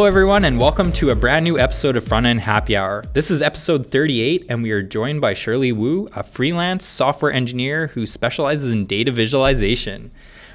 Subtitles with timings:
[0.00, 3.04] Hello, everyone, and welcome to a brand new episode of Front End Happy Hour.
[3.12, 7.88] This is episode 38, and we are joined by Shirley Wu, a freelance software engineer
[7.88, 10.10] who specializes in data visualization.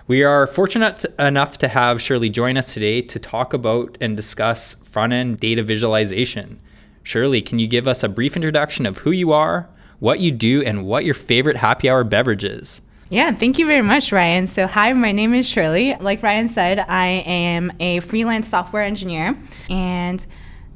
[0.08, 4.78] We are fortunate enough to have Shirley join us today to talk about and discuss
[4.84, 6.60] front end data visualization.
[7.04, 10.64] Shirley, can you give us a brief introduction of who you are, what you do,
[10.64, 12.82] and what your favorite happy hour beverage is?
[13.10, 14.48] Yeah, thank you very much, Ryan.
[14.48, 15.96] So, hi, my name is Shirley.
[16.00, 19.38] Like Ryan said, I am a freelance software engineer
[19.70, 20.26] and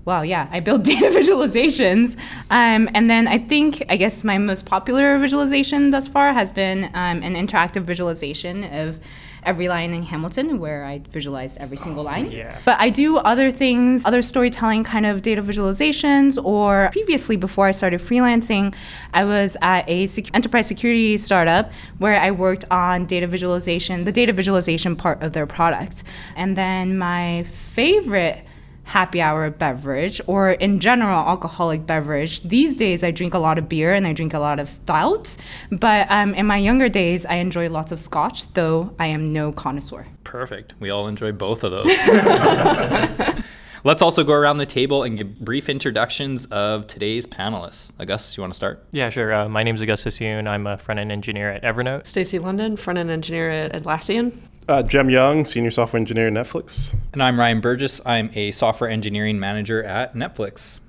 [0.05, 2.15] well, yeah, I build data visualizations.
[2.52, 6.85] Um, and then I think, I guess my most popular visualization thus far has been
[6.93, 8.99] um, an interactive visualization of
[9.43, 12.31] every line in Hamilton, where I visualized every single line.
[12.31, 12.58] Yeah.
[12.66, 16.44] But I do other things, other storytelling kind of data visualizations.
[16.44, 18.73] Or previously, before I started freelancing,
[19.14, 24.11] I was at a sec- enterprise security startup where I worked on data visualization, the
[24.11, 26.03] data visualization part of their product.
[26.36, 28.45] And then my favorite
[28.90, 33.70] happy hour beverage or in general alcoholic beverage these days i drink a lot of
[33.70, 35.38] beer and i drink a lot of stouts
[35.72, 39.52] but um, in my younger days i enjoy lots of scotch though i am no
[39.52, 40.76] connoisseur Perfect.
[40.80, 41.86] We all enjoy both of those.
[43.84, 47.94] Let's also go around the table and give brief introductions of today's panelists.
[47.98, 48.86] Augustus, you want to start?
[48.92, 49.34] Yeah, sure.
[49.34, 50.48] Uh, my name is Augustus Yoon.
[50.48, 52.06] I'm a front end engineer at Evernote.
[52.06, 54.34] Stacy London, front end engineer at Atlassian.
[54.70, 56.94] Uh, Jem Young, senior software engineer at Netflix.
[57.14, 58.00] And I'm Ryan Burgess.
[58.06, 60.80] I'm a software engineering manager at Netflix.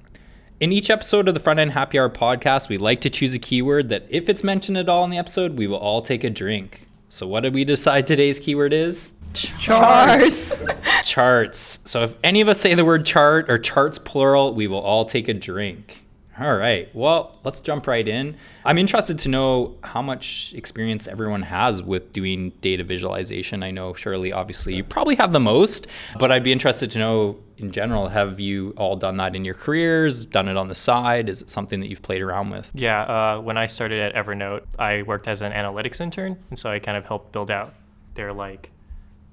[0.61, 3.39] In each episode of the Front End Happy Hour podcast, we like to choose a
[3.39, 6.29] keyword that, if it's mentioned at all in the episode, we will all take a
[6.29, 6.87] drink.
[7.09, 9.15] So, what did we decide today's keyword is?
[9.33, 10.63] charts
[11.03, 11.79] Charts.
[11.87, 15.07] So, if any of us say the word chart or charts plural, we will all
[15.07, 16.00] take a drink.
[16.41, 16.89] All right.
[16.95, 18.35] Well, let's jump right in.
[18.65, 23.63] I'm interested to know how much experience everyone has with doing data visualization.
[23.63, 25.87] I know, Shirley, obviously, you probably have the most,
[26.19, 29.53] but I'd be interested to know in general have you all done that in your
[29.53, 31.29] careers, done it on the side?
[31.29, 32.71] Is it something that you've played around with?
[32.75, 36.71] Yeah, uh, when I started at Evernote, I worked as an analytics intern, and so
[36.71, 37.75] I kind of helped build out
[38.15, 38.71] their like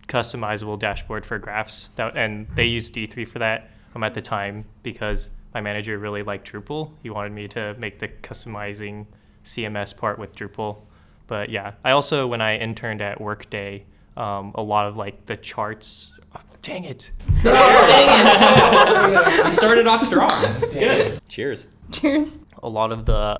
[0.10, 1.90] customizable dashboard for graphs.
[1.96, 6.22] That, and they used D3 for that um, at the time because my manager really
[6.22, 6.92] liked Drupal.
[7.04, 9.06] He wanted me to make the customizing
[9.46, 10.78] CMS part with Drupal.
[11.28, 13.86] But yeah, I also when I interned at Workday,
[14.16, 16.14] um, a lot of like the charts.
[16.36, 17.12] oh, dang it!
[17.44, 17.52] You
[19.50, 20.32] started off strong.
[20.34, 21.22] It's good.
[21.30, 21.68] Cheers.
[21.92, 23.38] cheers a lot of the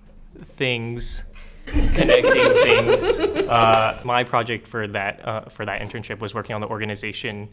[0.56, 1.24] things
[1.66, 3.20] connecting things
[3.50, 7.50] uh, my project for that uh, for that internship was working on the organization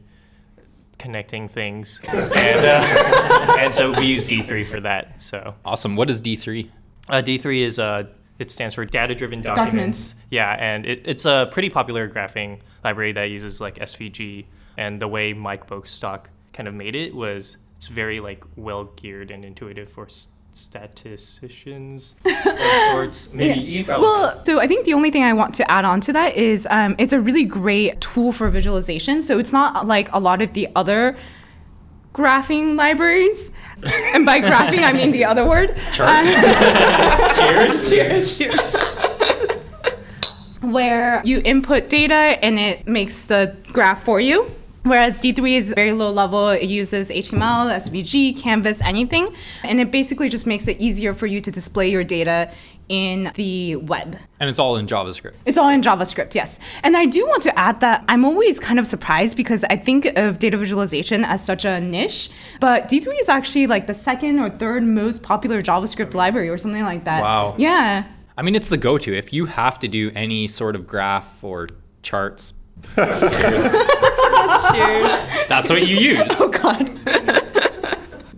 [1.04, 5.96] connecting things and, uh, and so we use d3 for that so Awesome.
[5.96, 6.68] What is D3?
[7.10, 8.04] uh, d3 is uh,
[8.38, 9.66] it stands for data driven documents.
[9.70, 10.14] Documents.
[10.30, 14.46] yeah and it, it's a pretty popular graphing library that uses like svg
[14.78, 19.30] and the way mike Bostock kind of made it was it's very like well geared
[19.30, 22.14] and intuitive for s- statisticians
[22.90, 26.00] sorts maybe probably Well, so I think the only thing I want to add on
[26.02, 29.22] to that is um, it's a really great tool for visualization.
[29.22, 31.16] So it's not like a lot of the other
[32.12, 33.50] graphing libraries.
[34.14, 35.76] And by graphing, I mean the other word.
[35.92, 36.32] Charts.
[37.38, 37.90] cheers.
[37.90, 38.38] Cheers.
[38.38, 39.00] Cheers.
[40.62, 44.50] Where you input data and it makes the graph for you.
[44.84, 49.34] Whereas D3 is very low level, it uses HTML, SVG, Canvas, anything.
[49.62, 52.52] And it basically just makes it easier for you to display your data
[52.90, 54.18] in the web.
[54.40, 55.32] And it's all in JavaScript.
[55.46, 56.58] It's all in JavaScript, yes.
[56.82, 60.04] And I do want to add that I'm always kind of surprised because I think
[60.18, 62.30] of data visualization as such a niche,
[62.60, 66.82] but D3 is actually like the second or third most popular JavaScript library or something
[66.82, 67.22] like that.
[67.22, 67.54] Wow.
[67.56, 68.04] Yeah.
[68.36, 71.68] I mean, it's the go-to if you have to do any sort of graph or
[72.02, 72.52] charts.
[74.72, 75.26] Cheers.
[75.48, 76.40] That's what you use.
[76.40, 76.90] Oh God.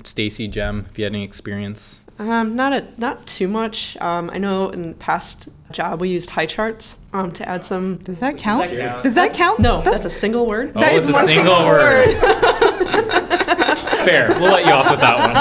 [0.06, 2.04] Stacy, Jem, if you had any experience.
[2.18, 3.96] Um, not a, not too much.
[3.98, 7.98] Um, I know in the past job we used Highcharts um, to add some.
[7.98, 8.70] Does that count?
[8.70, 9.02] that count?
[9.04, 9.60] Does that count?
[9.60, 10.72] No, That- that's a single word.
[10.74, 12.16] Oh, that it's a one single word.
[14.06, 14.28] Fair.
[14.40, 15.36] We'll let you off with that one.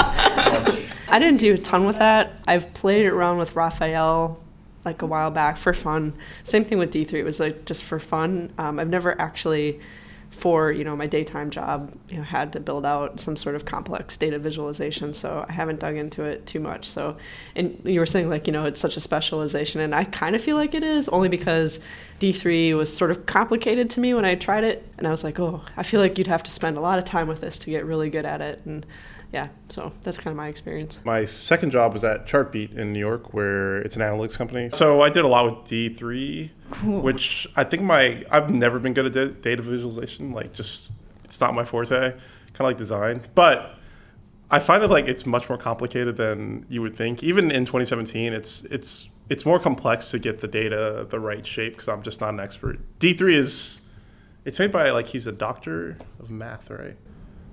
[1.08, 2.32] I didn't do a ton with that.
[2.46, 4.42] I've played around with Raphael
[4.86, 6.14] like a while back for fun.
[6.44, 7.12] Same thing with D3.
[7.14, 8.52] It was like just for fun.
[8.56, 9.80] Um, I've never actually,
[10.30, 13.64] for you know my daytime job, you know, had to build out some sort of
[13.64, 15.12] complex data visualization.
[15.12, 16.86] So I haven't dug into it too much.
[16.86, 17.16] So,
[17.54, 20.42] and you were saying like you know it's such a specialization, and I kind of
[20.42, 21.80] feel like it is only because
[22.20, 25.40] D3 was sort of complicated to me when I tried it, and I was like,
[25.40, 27.70] oh, I feel like you'd have to spend a lot of time with this to
[27.70, 28.86] get really good at it, and
[29.32, 31.00] yeah, so that's kind of my experience.
[31.04, 34.70] My second job was at Chartbeat in New York, where it's an analytics company.
[34.72, 36.50] So I did a lot with D3,
[37.02, 40.32] which I think my I've never been good at data visualization.
[40.32, 40.92] Like, just
[41.24, 42.14] it's not my forte
[42.56, 43.74] kind of like design, but
[44.50, 47.22] I find it like it's much more complicated than you would think.
[47.22, 51.74] Even in 2017, it's it's it's more complex to get the data the right shape
[51.74, 52.78] because I'm just not an expert.
[53.00, 53.80] D3 is
[54.44, 56.96] it's made by like he's a doctor of math, right?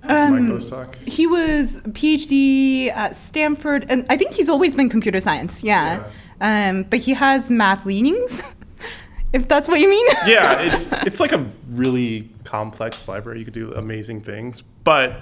[0.08, 0.96] Um, Mike Bostock.
[0.96, 5.62] He was PhD at Stanford, and I think he's always been computer science.
[5.64, 6.04] Yeah,
[6.40, 8.42] Um, but he has math leanings,
[9.32, 10.06] if that's what you mean.
[10.26, 13.38] yeah, it's it's like a really complex library.
[13.38, 15.20] You could do amazing things, but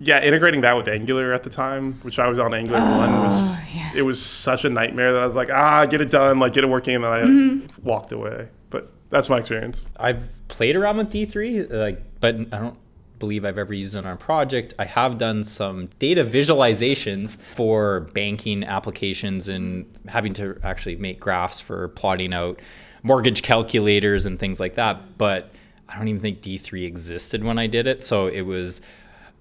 [0.00, 3.58] yeah, integrating that with Angular at the time, which I was on Angular one, was
[3.60, 3.90] Oh, yeah.
[3.96, 6.62] it was such a nightmare that I was like, ah, get it done, like get
[6.64, 7.82] it working, and then I Mm-hmm.
[7.84, 8.48] walked away.
[8.70, 9.86] But that's my experience.
[9.98, 12.78] I've played around with D3, like, but I don't
[13.18, 14.74] believe I've ever used it on a project.
[14.78, 21.60] I have done some data visualizations for banking applications and having to actually make graphs
[21.60, 22.60] for plotting out
[23.02, 25.18] mortgage calculators and things like that.
[25.18, 25.50] But
[25.88, 28.02] I don't even think D3 existed when I did it.
[28.02, 28.80] So it was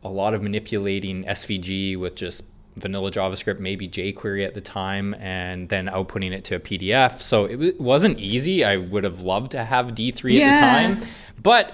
[0.03, 2.43] a lot of manipulating SVG with just
[2.77, 7.21] vanilla JavaScript, maybe jQuery at the time, and then outputting it to a PDF.
[7.21, 8.63] So it w- wasn't easy.
[8.63, 11.01] I would have loved to have D3 at the time,
[11.41, 11.73] but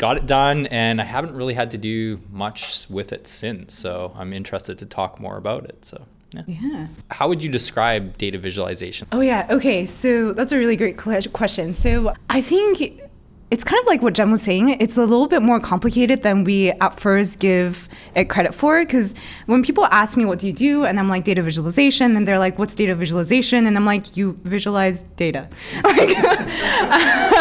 [0.00, 3.74] got it done, and I haven't really had to do much with it since.
[3.74, 5.84] So I'm interested to talk more about it.
[5.84, 6.02] So.
[6.32, 6.42] Yeah.
[6.46, 6.86] yeah.
[7.10, 9.08] How would you describe data visualization?
[9.12, 9.46] Oh yeah.
[9.50, 9.84] Okay.
[9.84, 11.74] So that's a really great question.
[11.74, 13.02] So I think
[13.50, 14.68] it's kind of like what Jem was saying.
[14.80, 18.80] It's a little bit more complicated than we at first give it credit for.
[18.84, 19.14] Because
[19.46, 22.38] when people ask me, "What do you do?" and I'm like, "Data visualization," and they're
[22.38, 25.48] like, "What's data visualization?" and I'm like, "You visualize data."
[25.84, 26.16] like,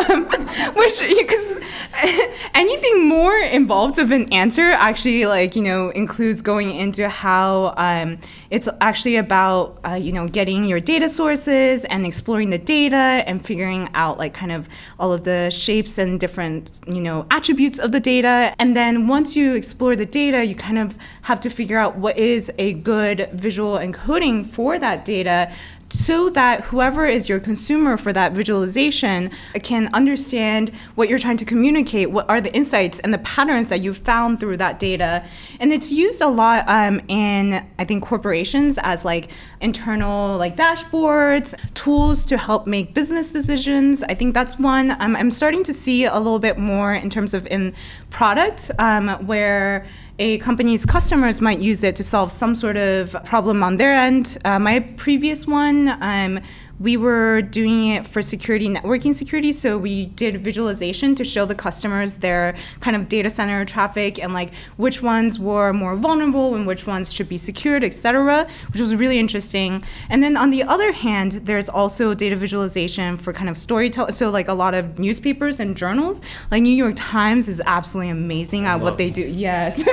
[0.10, 0.26] um,
[0.76, 1.60] which because
[2.54, 8.18] anything more involved of an answer actually like you know includes going into how um,
[8.50, 13.46] it's actually about uh, you know getting your data sources and exploring the data and
[13.46, 14.68] figuring out like kind of
[15.00, 18.56] all of the shapes and different you know attributes of the data.
[18.60, 22.18] And then once you explore the data you kind of have to figure out what
[22.18, 25.52] is a good visual encoding for that data
[25.92, 29.32] so that whoever is your consumer for that visualization
[29.64, 33.82] can understand what you're trying to communicate, what are the insights and the patterns that
[33.82, 35.24] you've found through that data.
[35.60, 39.32] And it's used a lot um, in, I think, corporations as like
[39.62, 44.04] internal like dashboards, tools to help make business decisions.
[44.04, 44.92] I think that's one.
[45.02, 47.74] Um, I'm starting to see a little bit more in terms of in
[48.10, 49.86] product um, where
[50.20, 54.38] a company's customers might use it to solve some sort of problem on their end.
[54.44, 56.42] Uh, my previous one, um,
[56.80, 59.52] we were doing it for security, networking security.
[59.52, 64.34] So we did visualization to show the customers their kind of data center traffic and
[64.34, 68.96] like which ones were more vulnerable and which ones should be secured, etc., which was
[68.96, 69.84] really interesting.
[70.10, 74.14] And then on the other hand, there's also data visualization for kind of storytelling.
[74.14, 78.66] So like a lot of newspapers and journals, like New York Times is absolutely amazing
[78.66, 79.22] at what they do.
[79.22, 79.84] Yes,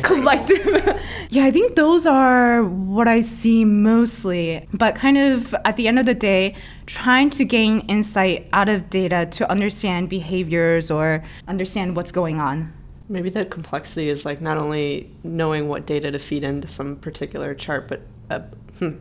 [0.02, 1.00] collective.
[1.30, 4.68] yeah, I think those are what I see mostly.
[4.74, 6.54] But kind of at the end of the day,
[6.86, 12.72] trying to gain insight out of data to understand behaviors or understand what's going on.
[13.08, 17.54] Maybe the complexity is like not only knowing what data to feed into some particular
[17.54, 18.40] chart, but uh,
[18.78, 18.96] hmm,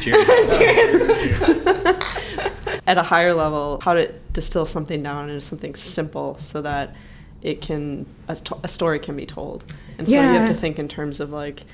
[0.00, 0.28] Cheers.
[2.86, 6.94] at a higher level, how to distill something down into something simple so that
[7.42, 9.64] it can a, sto- a story can be told.
[9.98, 11.64] And so you have to think in terms of like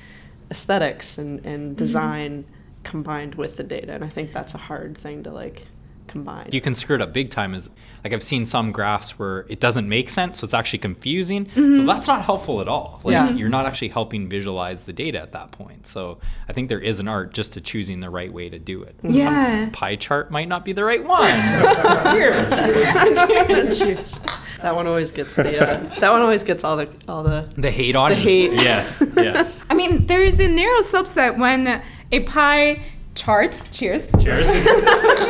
[0.51, 2.45] aesthetics and, and design
[2.83, 3.93] combined with the data.
[3.93, 5.65] And I think that's a hard thing to like
[6.07, 6.47] combine.
[6.53, 7.69] you can screw it up big time is
[8.01, 11.83] like i've seen some graphs where it doesn't make sense so it's actually confusing so
[11.85, 13.29] that's not helpful at all like Yeah.
[13.31, 17.01] you're not actually helping visualize the data at that point so i think there is
[17.01, 19.67] an art just to choosing the right way to do it Yeah.
[19.73, 21.27] pie chart might not be the right one
[22.13, 22.51] cheers
[23.77, 24.19] Cheers.
[24.61, 27.69] That one always gets the uh, that one always gets all the all the the
[27.69, 28.53] hate on The hate.
[28.53, 32.81] yes yes I mean, there is a narrow subset when a pie
[33.15, 34.53] chart, cheers, cheers.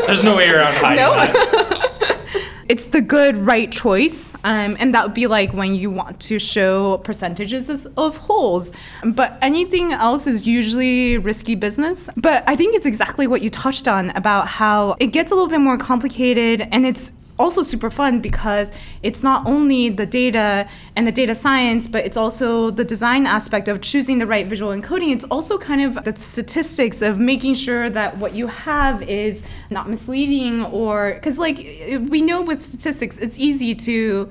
[0.05, 1.13] There's no way around hiding No.
[1.15, 6.19] that it's the good right choice um, and that would be like when you want
[6.19, 8.73] to show percentages of- of wholes.
[9.05, 12.09] But anything else is usually risky business.
[12.17, 15.49] But i think it's exactly what you touched on about how it gets a little
[15.49, 18.71] bit more complicated and it's also super fun because
[19.03, 23.67] it's not only the data and the data science, but it's also the design aspect
[23.67, 25.11] of choosing the right visual encoding.
[25.11, 29.89] It's also kind of the statistics of making sure that what you have is not
[29.89, 34.29] misleading or because, like, we know with statistics, it's easy to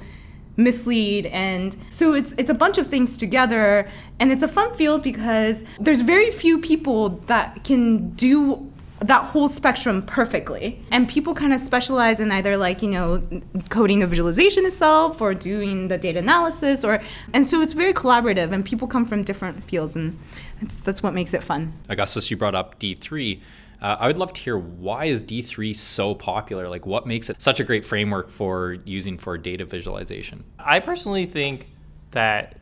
[0.56, 3.86] mislead and so it's it's a bunch of things together
[4.18, 9.48] and it's a fun field because there's very few people that can do that whole
[9.48, 10.82] spectrum perfectly.
[10.90, 13.22] And people kind of specialize in either like, you know,
[13.68, 18.52] coding the visualization itself or doing the data analysis or and so it's very collaborative
[18.52, 20.18] and people come from different fields and
[20.60, 21.74] that's that's what makes it fun.
[21.88, 23.40] Augustus, you brought up D3.
[23.82, 26.68] Uh, I would love to hear why is D3 so popular?
[26.68, 30.44] Like what makes it such a great framework for using for data visualization?
[30.58, 31.68] I personally think
[32.12, 32.56] that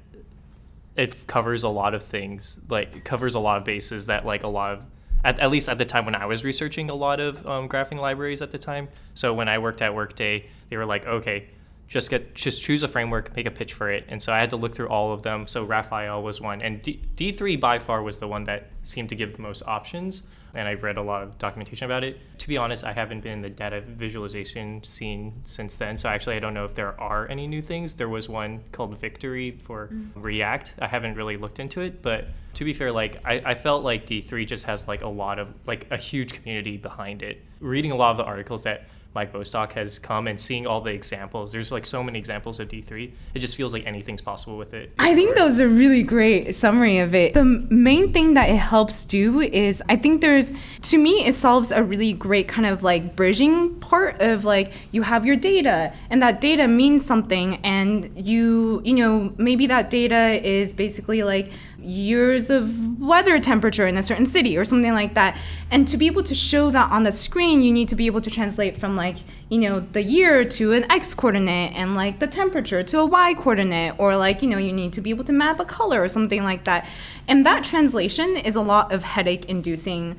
[0.96, 4.42] it covers a lot of things, like it covers a lot of bases that like
[4.42, 4.86] a lot of
[5.25, 7.99] at, at least at the time when I was researching a lot of um, graphing
[7.99, 8.88] libraries at the time.
[9.14, 11.49] So when I worked at Workday, they were like, okay,
[11.86, 14.04] just get just choose a framework, make a pitch for it.
[14.08, 15.46] And so I had to look through all of them.
[15.46, 19.14] So Raphael was one, and D- D3 by far was the one that seemed to
[19.14, 20.22] give the most options.
[20.54, 22.18] And I've read a lot of documentation about it.
[22.38, 25.96] To be honest, I haven't been in the data visualization scene since then.
[25.96, 27.94] So actually, I don't know if there are any new things.
[27.94, 30.10] There was one called Victory for mm.
[30.14, 30.74] React.
[30.78, 34.06] I haven't really looked into it, but to be fair, like I, I felt like
[34.06, 37.42] D3 just has like a lot of like a huge community behind it.
[37.60, 40.90] Reading a lot of the articles that Mike Bostock has come and seeing all the
[40.90, 41.52] examples.
[41.52, 43.12] There's like so many examples of D3.
[43.35, 44.92] It just feels like anything's possible with it.
[44.99, 47.35] I think that was a really great summary of it.
[47.35, 50.52] The main thing that it helps do is I think there's,
[50.83, 55.02] to me, it solves a really great kind of like bridging part of like you
[55.02, 60.44] have your data and that data means something and you, you know, maybe that data
[60.44, 61.52] is basically like,
[61.84, 65.36] years of weather temperature in a certain city or something like that.
[65.70, 68.20] And to be able to show that on the screen, you need to be able
[68.20, 69.16] to translate from like,
[69.48, 73.34] you know, the year to an x coordinate and like the temperature to a y
[73.34, 76.08] coordinate or like, you know, you need to be able to map a color or
[76.08, 76.88] something like that.
[77.28, 80.16] And that translation is a lot of headache inducing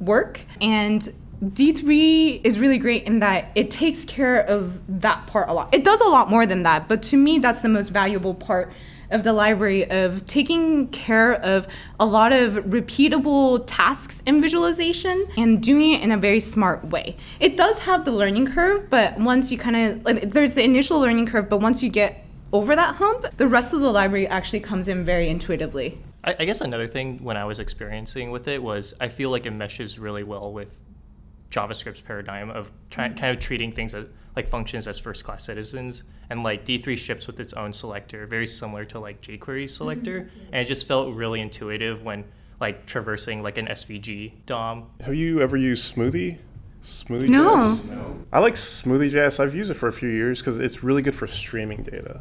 [0.00, 1.08] work and
[1.44, 5.72] D3 is really great in that it takes care of that part a lot.
[5.72, 8.72] It does a lot more than that, but to me that's the most valuable part
[9.10, 11.66] of the library of taking care of
[11.98, 17.16] a lot of repeatable tasks in visualization and doing it in a very smart way.
[17.40, 21.00] It does have the learning curve, but once you kind of like, there's the initial
[21.00, 24.60] learning curve, but once you get over that hump, the rest of the library actually
[24.60, 25.98] comes in very intuitively.
[26.24, 29.46] I, I guess another thing when I was experiencing with it was I feel like
[29.46, 30.78] it meshes really well with
[31.50, 33.20] JavaScript's paradigm of trying mm-hmm.
[33.20, 37.26] kind of treating things as like functions as first class citizens and like d3 ships
[37.26, 40.22] with its own selector very similar to like jquery selector.
[40.22, 40.44] Mm-hmm.
[40.52, 42.24] and it just felt really intuitive when
[42.60, 46.38] like traversing like an svg dom have you ever used smoothie?
[46.80, 47.74] Smoothie no.
[47.88, 48.18] no.
[48.32, 49.40] I like smoothie js.
[49.40, 52.20] I've used it for a few years because it's really good for streaming data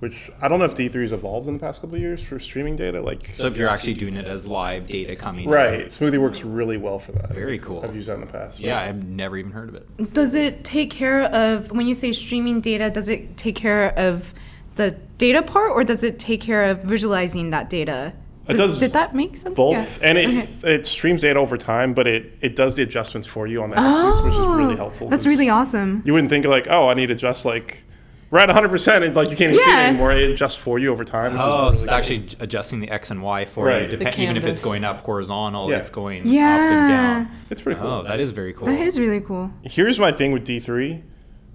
[0.00, 2.38] which I don't know if D3 has evolved in the past couple of years for
[2.38, 3.00] streaming data.
[3.00, 5.86] Like, so if you're actually doing it as live data coming, right?
[5.86, 7.30] Smoothie works really well for that.
[7.30, 7.82] Very cool.
[7.84, 8.60] I've used that in the past.
[8.60, 10.12] Yeah, I've never even heard of it.
[10.12, 12.90] Does it take care of when you say streaming data?
[12.90, 14.34] Does it take care of
[14.76, 18.14] the data part, or does it take care of visualizing that data?
[18.46, 19.56] Does, it does did that make sense?
[19.56, 20.08] Both, yeah.
[20.08, 20.74] and it, okay.
[20.74, 23.78] it streams data over time, but it, it does the adjustments for you on the
[23.78, 25.08] axis, oh, which is really oh, helpful.
[25.08, 26.02] That's really awesome.
[26.06, 27.84] You wouldn't think like, oh, I need to adjust like
[28.30, 30.12] we're at 100% and like you can't even see it anymore.
[30.12, 33.44] It adjusts for you over time oh so it's actually adjusting the x and y
[33.44, 33.90] for right.
[33.90, 35.76] you dep- even if it's going up horizontal yeah.
[35.76, 36.54] it's going yeah.
[36.54, 36.88] up and
[37.28, 37.38] down.
[37.50, 37.88] It's pretty cool.
[37.88, 38.66] Oh that is very cool.
[38.66, 39.50] That is really cool.
[39.62, 41.02] Here's my thing with d3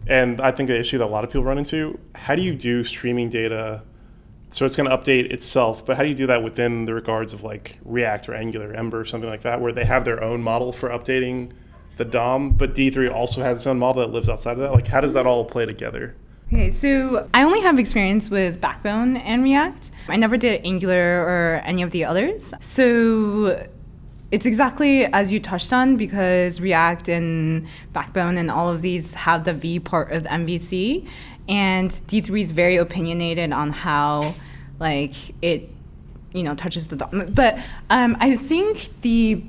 [0.06, 2.00] and i think the issue that a lot of people run into.
[2.16, 3.84] How do you do streaming data?
[4.52, 7.34] So it's going to update itself but how do you do that within the regards
[7.34, 10.42] of like react or angular ember or something like that where they have their own
[10.42, 11.52] model for updating
[11.98, 14.72] the dom but d3 also has its own model that lives outside of that?
[14.72, 16.16] Like how does that all play together
[16.54, 19.90] Okay, so I only have experience with Backbone and React.
[20.08, 22.54] I never did Angular or any of the others.
[22.60, 23.68] So
[24.30, 29.46] it's exactly as you touched on because React and Backbone and all of these have
[29.46, 31.08] the V part of the MVC.
[31.50, 34.36] And D3 is very opinionated on how
[34.78, 35.72] like it
[36.34, 37.32] you know touches the DOM.
[37.34, 37.58] But
[37.90, 39.44] um, I think the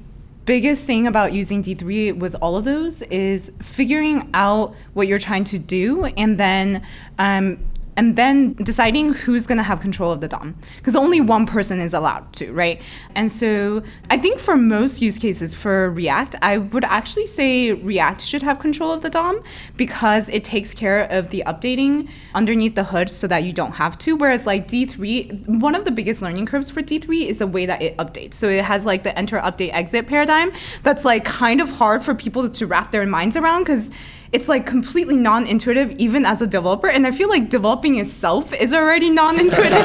[0.45, 5.45] biggest thing about using D3 with all of those is figuring out what you're trying
[5.45, 6.85] to do and then
[7.19, 7.59] um,
[7.97, 11.79] and then deciding who's going to have control of the DOM because only one person
[11.79, 12.81] is allowed to, right?
[13.15, 18.21] And so I think for most use cases for React, I would actually say React
[18.21, 19.43] should have control of the DOM
[19.77, 23.97] because it takes care of the updating underneath the hood so that you don't have
[23.99, 24.17] to.
[24.17, 27.83] Whereas like D3, one of the biggest learning curves for D3 is the way that
[27.83, 28.35] it updates.
[28.35, 32.15] So it has like the enter, update, exit paradigm that's like kind of hard for
[32.15, 33.91] people to wrap their minds around because
[34.35, 38.75] it's like completely non-intuitive even as a developer and i feel like developing itself is
[38.75, 39.73] already non-intuitive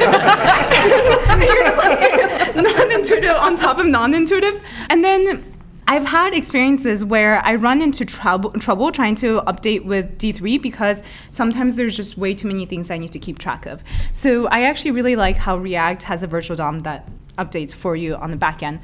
[1.40, 5.46] you're just like non-intuitive on top of non-intuitive and then
[5.92, 11.02] I've had experiences where I run into trouble, trouble trying to update with D3 because
[11.30, 13.82] sometimes there's just way too many things I need to keep track of.
[14.12, 18.14] So I actually really like how React has a virtual DOM that updates for you
[18.14, 18.78] on the back end.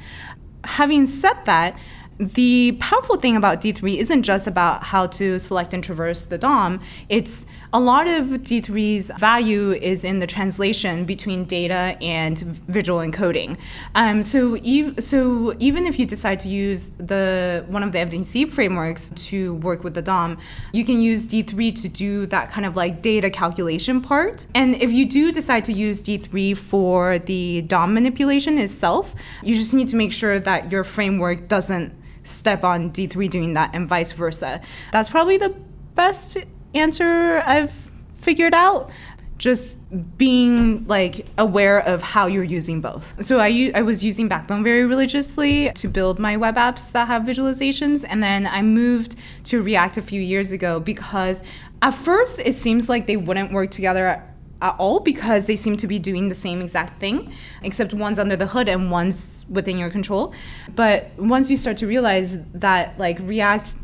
[0.65, 1.79] Having said that,
[2.19, 6.81] the powerful thing about D3 isn't just about how to select and traverse the DOM.
[7.09, 13.57] It's a lot of D3's value is in the translation between data and visual encoding.
[13.93, 18.49] Um, so, ev- so even if you decide to use the one of the MVC
[18.49, 20.39] frameworks to work with the DOM,
[20.73, 24.47] you can use D3 to do that kind of like data calculation part.
[24.55, 29.75] And if you do decide to use D3 for the DOM manipulation itself, you just
[29.75, 31.93] need to make sure that your framework doesn't
[32.27, 34.61] step on D3 doing that and vice versa.
[34.91, 35.55] That's probably the
[35.95, 36.37] best
[36.73, 37.73] answer I've
[38.19, 38.89] figured out.
[39.37, 39.77] Just
[40.17, 43.23] being like aware of how you're using both.
[43.23, 47.21] So I I was using Backbone very religiously to build my web apps that have
[47.21, 49.15] visualizations and then I moved
[49.45, 51.43] to React a few years ago because
[51.83, 54.23] at first it seems like they wouldn't work together
[54.61, 57.31] at, all because they seem to be doing the same exact thing
[57.63, 60.33] except one's under the hood and one's within your control.
[60.75, 63.75] But once you start to realize that like React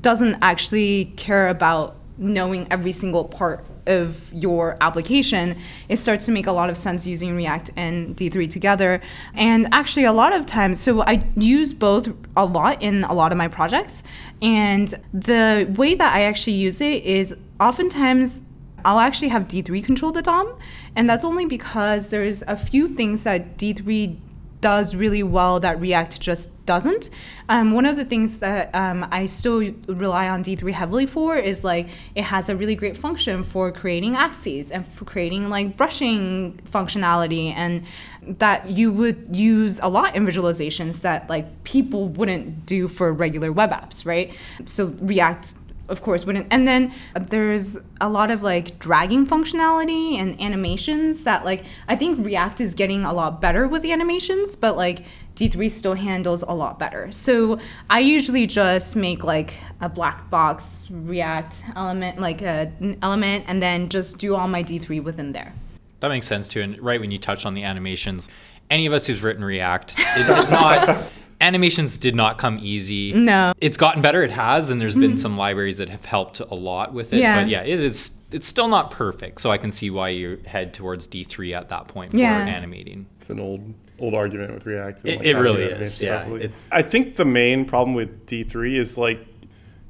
[0.00, 5.56] doesn't actually care about knowing every single part of your application,
[5.88, 9.00] it starts to make a lot of sense using React and D3 together.
[9.34, 13.32] And actually, a lot of times, so I use both a lot in a lot
[13.32, 14.02] of my projects.
[14.42, 18.42] And the way that I actually use it is oftentimes
[18.84, 20.58] I'll actually have D3 control the DOM.
[20.96, 24.16] And that's only because there's a few things that D3
[24.60, 27.10] does really well that React just doesn't.
[27.48, 31.64] Um, one of the things that um, I still rely on D3 heavily for is
[31.64, 36.60] like it has a really great function for creating axes and for creating like brushing
[36.70, 37.84] functionality and
[38.22, 43.50] that you would use a lot in visualizations that like people wouldn't do for regular
[43.50, 44.32] web apps, right?
[44.66, 45.54] So React
[45.90, 51.24] of course wouldn't and then uh, there's a lot of like dragging functionality and animations
[51.24, 55.04] that like i think react is getting a lot better with the animations but like
[55.34, 60.88] d3 still handles a lot better so i usually just make like a black box
[60.90, 65.52] react element like a, an element and then just do all my d3 within there
[66.00, 66.62] That makes sense too.
[66.62, 68.30] And right when you touched on the animations,
[68.70, 71.10] any of us who's written React, it is not.
[71.40, 73.12] Animations did not come easy.
[73.12, 73.52] No.
[73.60, 75.16] It's gotten better, it has, and there's been mm.
[75.16, 77.20] some libraries that have helped a lot with it.
[77.20, 77.40] Yeah.
[77.40, 79.40] But yeah, it is it's still not perfect.
[79.40, 82.38] So I can see why you head towards D3 at that point for Yeah.
[82.38, 83.06] animating.
[83.20, 83.62] It's an old
[83.98, 85.04] old argument with React.
[85.04, 86.26] It- like, it really is, yeah.
[86.26, 89.26] It- I think the main problem with D3 is like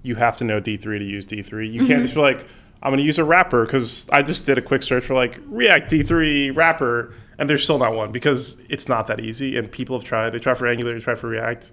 [0.03, 1.71] you have to know D3 to use D3.
[1.71, 2.21] You can't just mm-hmm.
[2.21, 2.47] be like,
[2.83, 5.39] I'm going to use a wrapper because I just did a quick search for like
[5.47, 9.57] React D3 wrapper, and there's still not one because it's not that easy.
[9.57, 10.31] And people have tried.
[10.31, 11.73] They try for Angular, they try for React.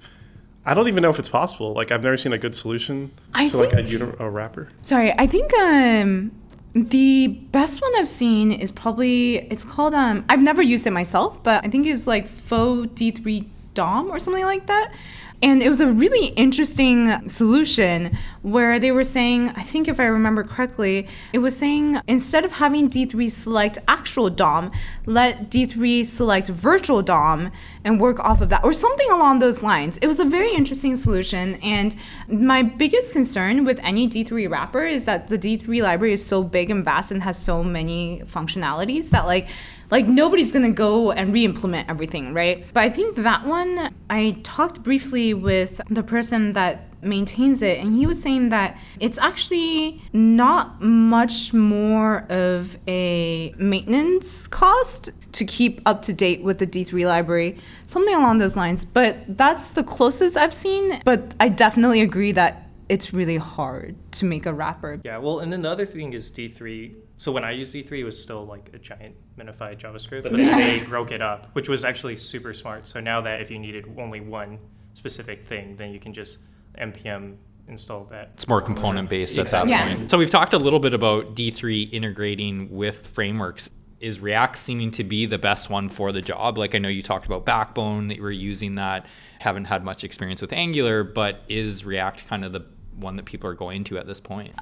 [0.66, 1.74] I don't even know if it's possible.
[1.74, 4.70] Like I've never seen a good solution I to like a, uni- a wrapper.
[4.82, 6.32] Sorry, I think um
[6.74, 11.44] the best one I've seen is probably it's called um I've never used it myself,
[11.44, 13.46] but I think it's like Faux D3
[13.80, 14.92] DOM or something like that.
[15.40, 20.06] And it was a really interesting solution where they were saying, I think if I
[20.06, 24.72] remember correctly, it was saying instead of having D3 select actual DOM,
[25.06, 27.52] let D3 select virtual DOM
[27.84, 29.98] and work off of that, or something along those lines.
[29.98, 31.56] It was a very interesting solution.
[31.62, 31.96] And
[32.28, 36.72] my biggest concern with any D3 wrapper is that the D3 library is so big
[36.72, 39.48] and vast and has so many functionalities that, like,
[39.90, 42.66] like nobody's gonna go and re-implement everything right?
[42.74, 47.94] But i think that one i talked briefly with the person that maintains it and
[47.96, 55.80] he was saying that it's actually not much more of a maintenance cost to keep
[55.86, 58.84] up to date with the d3 library something along those lines.
[58.84, 64.26] But that's the closest i've seen but i definitely agree that it's really hard to
[64.26, 66.96] make a wrapper Yeah, well, and then the other thing is D3.
[67.18, 70.58] So when I used D3, it was still like a giant minified JavaScript, but then
[70.58, 72.88] they broke it up, which was actually super smart.
[72.88, 74.60] So now that if you needed only one
[74.94, 76.40] specific thing, then you can just
[76.80, 77.36] npm
[77.68, 78.30] install that.
[78.36, 79.96] It's more component based at that Exactly.
[79.96, 80.12] point.
[80.12, 83.70] So we've talked a little bit about D3 integrating with frameworks.
[84.00, 86.58] Is React seeming to be the best one for the job?
[86.58, 89.06] Like I know you talked about Backbone that you were using that.
[89.40, 92.62] Haven't had much experience with Angular, but is React kind of the
[92.98, 94.54] one that people are going to at this point?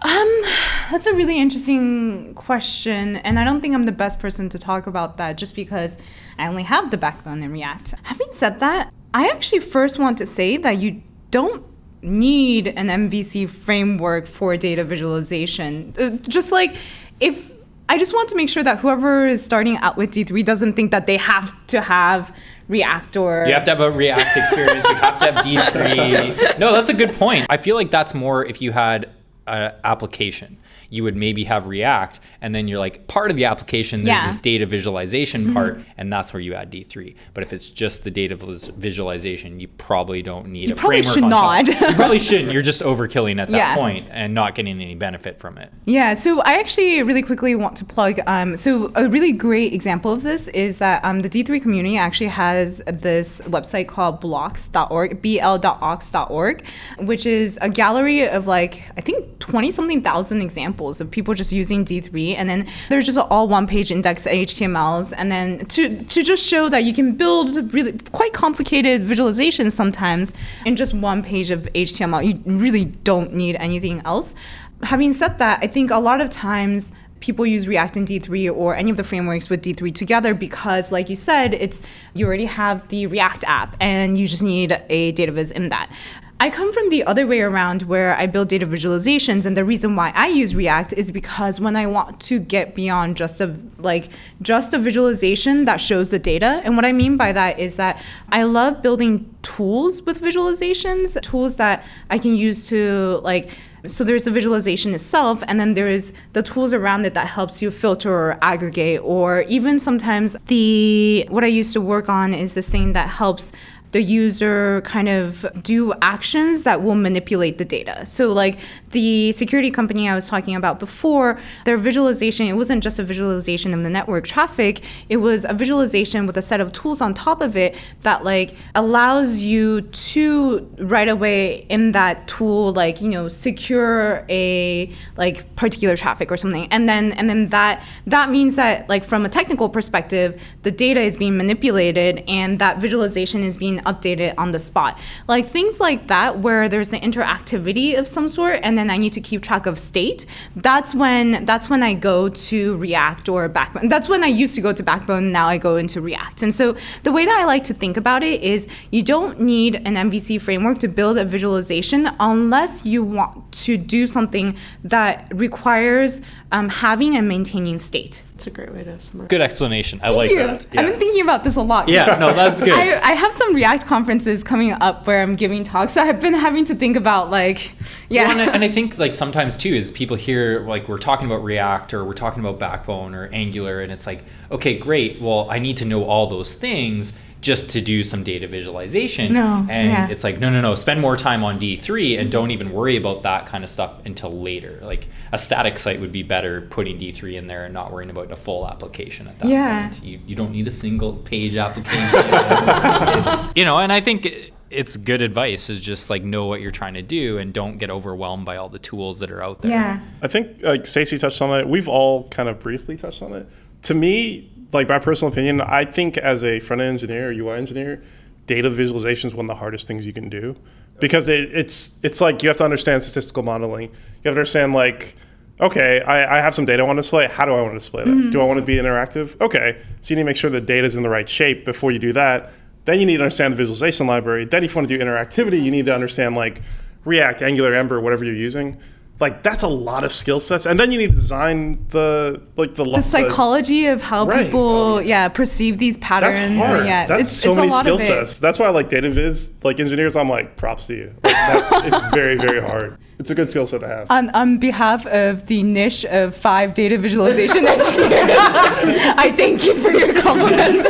[0.92, 4.88] That's a really interesting question, and I don't think I'm the best person to talk
[4.88, 5.98] about that just because
[6.38, 7.96] I only have the backbone in React.
[8.04, 11.64] Having said that, I actually first want to say that you don't
[12.02, 15.94] need an MVC framework for data visualization.
[16.00, 16.76] Uh, just like
[17.20, 17.52] if
[17.88, 20.92] I just want to make sure that whoever is starting out with D3 doesn't think
[20.92, 22.36] that they have to have
[22.68, 24.88] React or You have to have a React experience.
[24.88, 26.60] You have to have D3.
[26.60, 27.46] No, that's a good point.
[27.50, 29.10] I feel like that's more if you had
[29.48, 30.58] application.
[30.90, 34.04] You would maybe have React, and then you're like part of the application.
[34.04, 34.28] There's Yeah.
[34.28, 37.16] this data visualization part, and that's where you add D3.
[37.34, 38.36] But if it's just the data
[38.78, 41.14] visualization, you probably don't need a probably framework.
[41.16, 41.68] should on top.
[41.68, 41.90] not.
[41.90, 42.52] you probably shouldn't.
[42.54, 43.76] You're just overkilling at that Yeah.
[43.76, 45.72] point and not getting any benefit from it.
[45.86, 48.20] Yeah, so I actually really quickly want to plug.
[48.28, 52.28] Um, so a really great example of this is that um, the D3 community actually
[52.28, 56.64] has this website called blocks.org, bl.ocks.org,
[57.00, 61.52] which is a gallery of like I think twenty something thousand examples of people just
[61.52, 66.24] using D3, and then there's just all one page index HTMLs, and then to to
[66.24, 70.34] just show that you can build really quite complicated visualizations sometimes
[70.66, 72.26] in just one page of HTML.
[72.26, 74.36] You really don't need anything else
[74.84, 78.76] having said that, I think a lot of times people use React and D3 or
[78.76, 81.82] any of the frameworks with D3 together because, like you said, it's
[82.14, 85.90] you already have the React app and you just need a data viz in that.
[86.38, 89.96] I come from the other way around where I build data visualizations and the reason
[89.96, 94.10] why I use React is because when I want to get beyond just a like
[94.42, 98.02] just a visualization that shows the data and what I mean by that is that
[98.30, 103.50] I love building tools with visualizations, tools that I can use to like
[103.88, 107.72] so there's the visualization itself and then there's the tools around it that helps you
[107.72, 112.68] filter or aggregate or even sometimes the what i used to work on is this
[112.68, 113.52] thing that helps
[113.96, 118.06] the user kind of do actions that will manipulate the data.
[118.06, 123.00] So, like the security company I was talking about before, their visualization, it wasn't just
[123.00, 127.00] a visualization of the network traffic, it was a visualization with a set of tools
[127.00, 133.00] on top of it that like allows you to right away in that tool, like,
[133.00, 136.68] you know, secure a like particular traffic or something.
[136.70, 141.00] And then and then that that means that like from a technical perspective, the data
[141.00, 145.00] is being manipulated and that visualization is being updated on the spot.
[145.28, 149.14] Like things like that, where there's an interactivity of some sort, and then I need
[149.14, 150.26] to keep track of state.
[150.56, 153.88] That's when that's when I go to React or Backbone.
[153.88, 155.32] That's when I used to go to Backbone.
[155.32, 156.44] Now I go into React.
[156.44, 159.76] And so the way that I like to think about it is, you don't need
[159.76, 166.22] an MVC framework to build a visualization unless you want to do something that requires
[166.52, 168.24] um, having and maintaining state.
[168.36, 169.30] It's a great way to summarize.
[169.30, 170.02] Good explanation.
[170.04, 170.48] I like Thank you.
[170.48, 170.68] that.
[170.78, 171.88] I've been thinking about this a lot.
[171.88, 172.74] Yeah, no, that's good.
[172.74, 175.94] I, I have some React conferences coming up where I'm giving talks.
[175.94, 177.72] So I've been having to think about like,
[178.10, 178.28] yeah.
[178.28, 181.28] Well, and, I, and I think like sometimes too is people hear like we're talking
[181.28, 184.22] about React or we're talking about Backbone or Angular, and it's like,
[184.52, 185.22] okay, great.
[185.22, 187.14] Well, I need to know all those things
[187.46, 189.32] just to do some data visualization.
[189.32, 190.08] No, and yeah.
[190.10, 190.74] it's like, no, no, no.
[190.74, 194.04] Spend more time on D three and don't even worry about that kind of stuff
[194.04, 194.80] until later.
[194.82, 198.10] Like a static site would be better putting D three in there and not worrying
[198.10, 199.90] about a full application at that Yeah.
[199.90, 200.04] point.
[200.04, 202.10] You you don't need a single page application.
[202.16, 206.72] it's you know, and I think it's good advice is just like know what you're
[206.72, 209.70] trying to do and don't get overwhelmed by all the tools that are out there.
[209.72, 210.00] yeah.
[210.24, 211.68] I think like Stacy touched on it.
[211.68, 213.48] We've all kind of briefly touched on it.
[213.84, 217.58] To me, like my personal opinion, I think as a front end engineer or UI
[217.58, 218.04] engineer,
[218.46, 220.56] data visualization is one of the hardest things you can do
[221.00, 223.90] because it, it's it's like you have to understand statistical modeling.
[223.90, 223.90] You
[224.26, 225.16] have to understand like,
[225.60, 227.28] okay, I, I have some data I want to display.
[227.28, 228.10] How do I want to display that?
[228.10, 228.30] Mm-hmm.
[228.30, 229.40] Do I want to be interactive?
[229.42, 231.92] Okay, so you need to make sure the data is in the right shape before
[231.92, 232.52] you do that.
[232.86, 234.46] Then you need to understand the visualization library.
[234.46, 236.62] Then if you want to do interactivity, you need to understand like
[237.04, 238.78] React, Angular, Ember, whatever you're using.
[239.20, 242.76] Like that's a lot of skill sets, and then you need to design the like
[242.76, 244.46] the The psychology of how Right.
[244.46, 246.38] people, oh, yeah, perceive these patterns.
[246.38, 246.86] That's hard.
[246.86, 248.40] Yeah, that's it's, so it's many a lot skill sets.
[248.40, 249.52] That's why I like data viz.
[249.64, 251.14] Like engineers, I'm like props to you.
[251.24, 252.98] Like, that's it's very very hard.
[253.18, 254.12] It's a good skill set to have.
[254.12, 259.92] On, on behalf of the niche of five data visualization engineers, I thank you for
[259.92, 260.86] your compliment.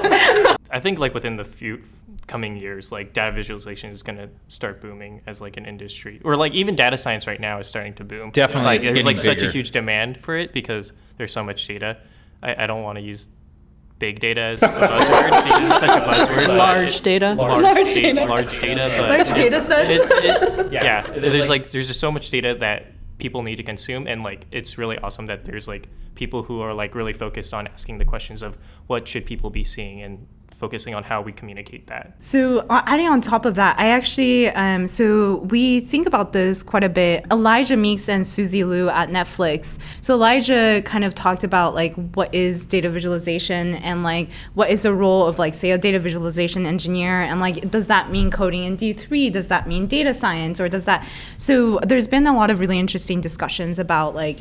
[0.71, 1.83] I think like within the few
[2.27, 6.35] coming years, like data visualization is going to start booming as like an industry, or
[6.35, 8.31] like even data science right now is starting to boom.
[8.31, 11.43] Definitely, like it's there's getting like such a huge demand for it because there's so
[11.43, 11.97] much data.
[12.41, 13.27] I, I don't want to use
[13.99, 16.47] big data as a buzzword because it's such a buzzword.
[16.47, 17.33] but Large it- data.
[17.35, 18.25] large, Large da- data.
[18.25, 20.01] large data, but Large data sets.
[20.03, 20.25] it-
[20.65, 22.87] it- yeah, there's like there's just so much data that
[23.19, 26.73] people need to consume, and like it's really awesome that there's like people who are
[26.73, 28.57] like really focused on asking the questions of
[28.87, 32.13] what should people be seeing and focusing on how we communicate that.
[32.21, 36.83] So adding on top of that, I actually um, so we think about this quite
[36.83, 37.25] a bit.
[37.31, 39.77] Elijah Meeks and Susie Lu at Netflix.
[40.01, 44.83] So Elijah kind of talked about like what is data visualization and like what is
[44.83, 48.63] the role of like say a data visualization engineer and like does that mean coding
[48.63, 49.31] in D3?
[49.31, 51.05] Does that mean data science or does that?
[51.37, 54.39] So there's been a lot of really interesting discussions about like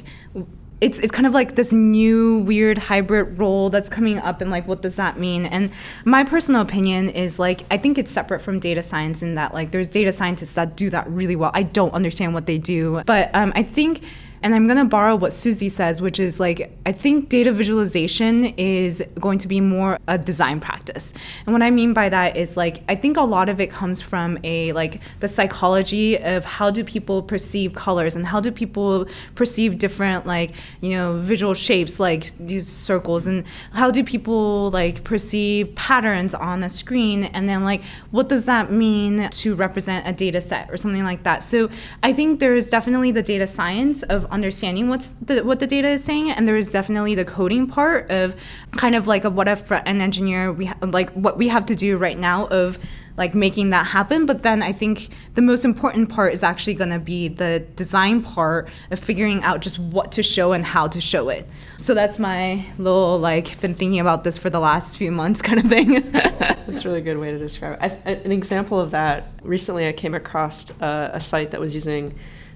[0.80, 4.66] it's it's kind of like this new weird hybrid role that's coming up and like
[4.66, 5.46] what does that mean?
[5.46, 5.70] And
[6.04, 9.70] my personal opinion is like i think it's separate from data science in that like
[9.70, 11.50] there's data scientists that do that really well.
[11.54, 13.02] I don't understand what they do.
[13.06, 14.02] But um, i think
[14.44, 18.44] and I'm going to borrow what Susie says, which is like, I think data visualization
[18.58, 21.14] is going to be more a design practice.
[21.46, 24.02] And what I mean by that is like, I think a lot of it comes
[24.02, 29.06] from a like the psychology of how do people perceive colors and how do people
[29.34, 30.52] perceive different like,
[30.82, 36.62] you know, visual shapes like these circles and how do people like perceive patterns on
[36.62, 40.76] a screen and then like, what does that mean to represent a data set or
[40.76, 41.42] something like that.
[41.42, 41.70] So
[42.02, 46.04] I think there's definitely the data science of understanding what's the, what the data is
[46.04, 48.36] saying, and there is definitely the coding part of
[48.76, 51.74] kind of like a what if an engineer we ha- like what we have to
[51.74, 52.78] do right now of
[53.16, 54.26] like making that happen.
[54.26, 58.22] But then I think the most important part is actually going to be the design
[58.22, 61.46] part of figuring out just what to show and how to show it.
[61.78, 65.60] So that's my little like been thinking about this for the last few months kind
[65.60, 66.10] of thing.
[66.12, 68.00] That's a really good way to describe it.
[68.04, 72.14] I, an example of that recently, I came across a, a site that was using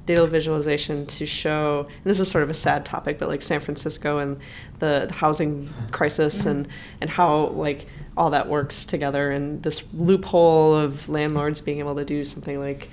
[0.08, 3.60] data visualization to show and this is sort of a sad topic but like san
[3.60, 4.38] francisco and
[4.78, 6.48] the, the housing crisis mm-hmm.
[6.48, 6.68] and
[7.02, 12.06] and how like all that works together and this loophole of landlords being able to
[12.06, 12.88] do something like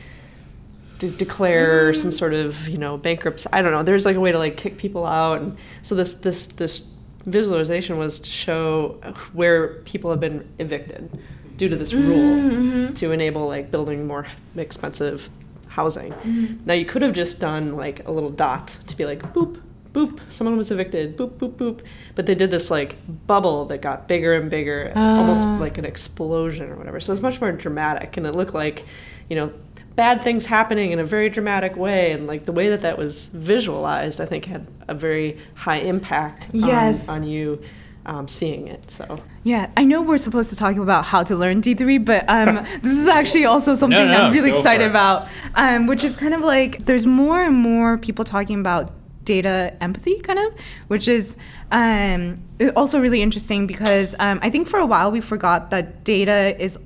[1.00, 2.02] de- declare mm-hmm.
[2.02, 3.48] some sort of you know bankruptcy.
[3.54, 3.82] I don't know.
[3.82, 6.92] There's like a way to like kick people out and so this this this
[7.26, 9.00] visualization was to show
[9.32, 11.10] where people have been evicted
[11.56, 12.94] due to this rule mm-hmm.
[12.94, 15.30] to enable like building more expensive
[15.76, 16.12] housing.
[16.14, 16.66] Mm-hmm.
[16.66, 19.62] Now you could have just done like a little dot to be like boop
[19.94, 21.82] boop someone was evicted boop boop boop.
[22.16, 25.58] But they did this like bubble that got bigger and bigger almost ah.
[25.60, 27.00] like an explosion or whatever.
[27.00, 28.86] So it was much more dramatic and it looked like
[29.30, 29.54] you know
[29.96, 33.28] bad things happening in a very dramatic way and like the way that that was
[33.28, 37.08] visualized i think had a very high impact Yes.
[37.08, 37.62] on, on you
[38.06, 39.24] um, seeing it so.
[39.44, 42.98] Yeah, I know we're supposed to talk about how to learn D3, but um, this
[42.98, 46.42] is actually also something No, no, I'm really excited about, um, which is kind of
[46.42, 48.92] like there's more and more people talking about
[49.24, 50.54] data empathy, kind of,
[50.88, 51.36] which is
[51.72, 52.36] um,
[52.76, 56.80] also really interesting because um, I think for a while we forgot that data is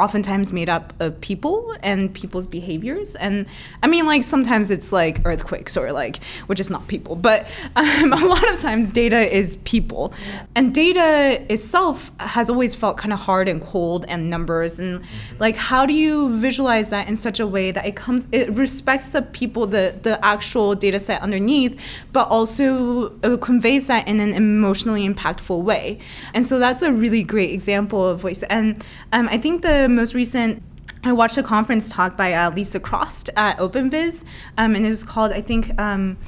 [0.00, 3.14] oftentimes made up of people and people's behaviors.
[3.16, 3.46] And
[3.82, 8.12] i mean like sometimes it's like earthquakes or like which is not people but um,
[8.22, 10.12] a lot of times data is people.
[10.54, 15.02] And data itself has always felt kind of hard and cold and numbers and
[15.38, 19.08] like how do you visualize that in such a way that it comes it respects
[19.08, 21.80] the people the the actual data set underneath
[22.12, 25.98] but also uh, conveys that in an emotionally impactful way.
[26.34, 30.14] And so that's a really great example of voice and um, i think the most
[30.14, 30.62] recent
[31.02, 34.22] I watched a conference talk by uh, Lisa Crost at OpenVis,
[34.58, 36.18] um, and it was called, I think, um,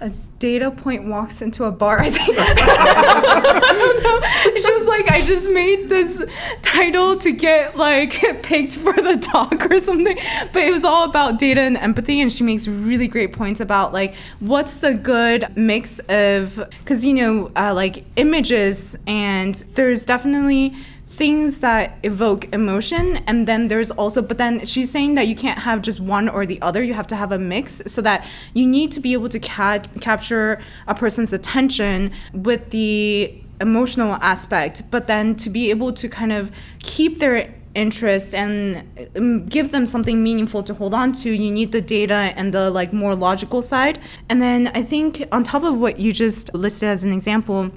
[0.00, 2.00] a data point walks into a bar.
[2.00, 2.36] I think.
[4.58, 6.24] she was like, I just made this
[6.62, 10.18] title to get like picked for the talk or something,
[10.52, 13.94] but it was all about data and empathy, and she makes really great points about
[13.94, 20.74] like what's the good mix of because you know uh, like images and there's definitely
[21.20, 25.58] things that evoke emotion and then there's also but then she's saying that you can't
[25.58, 28.66] have just one or the other you have to have a mix so that you
[28.66, 35.08] need to be able to ca- capture a person's attention with the emotional aspect but
[35.08, 38.82] then to be able to kind of keep their interest and
[39.14, 42.70] um, give them something meaningful to hold on to you need the data and the
[42.70, 44.00] like more logical side.
[44.30, 47.70] And then i think on top of what you just listed as an example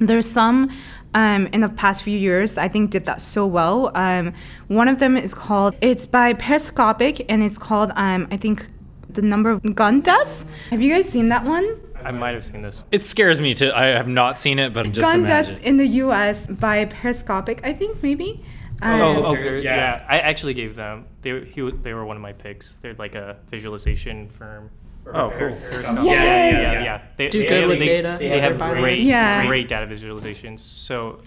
[0.00, 0.70] there's some
[1.14, 3.90] um, in the past few years I think did that so well.
[3.94, 4.32] Um,
[4.68, 8.66] one of them is called it's by Periscopic and it's called um, I think
[9.08, 10.46] the number of gun deaths.
[10.70, 11.80] Have you guys seen that one?
[12.02, 12.82] I might have seen this.
[12.92, 13.76] It scares me to.
[13.76, 15.54] I have not seen it, but just gun imagine.
[15.54, 16.46] deaths in the U.S.
[16.46, 18.42] by Periscopic, I think maybe.
[18.80, 19.58] Um, Oh, oh, yeah.
[19.60, 20.06] yeah.
[20.08, 21.06] I actually gave them.
[21.20, 22.76] They he, they were one of my picks.
[22.80, 24.70] They're like a visualization firm.
[25.06, 25.48] Oh, cool.
[25.50, 27.00] Yeah, yeah, yeah, yeah.
[27.16, 29.46] They, Do they- good they- with they- data, They is have great, Yeah.
[29.46, 30.60] great data visualizations.
[30.60, 31.20] So,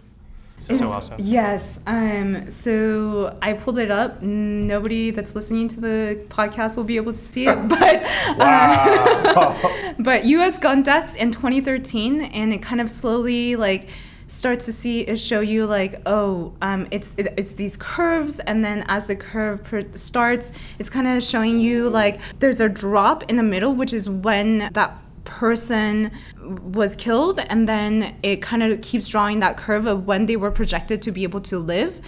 [0.59, 1.17] so, so awesome.
[1.19, 1.79] Yes.
[1.85, 4.21] Um, so I pulled it up.
[4.21, 8.03] Nobody that's listening to the podcast will be able to see it, but
[8.39, 10.57] uh, but U.S.
[10.59, 13.89] gun deaths in 2013, and it kind of slowly like
[14.33, 18.63] starts to see it show you like oh um, it's it, it's these curves and
[18.63, 23.29] then as the curve per- starts it's kind of showing you like there's a drop
[23.29, 26.11] in the middle which is when that person
[26.43, 30.51] was killed and then it kind of keeps drawing that curve of when they were
[30.51, 31.99] projected to be able to live.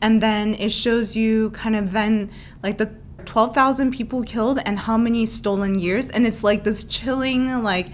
[0.00, 2.30] And then it shows you kind of then
[2.62, 2.90] like the
[3.24, 6.10] 12,000 people killed and how many stolen years.
[6.10, 7.88] And it's like this chilling like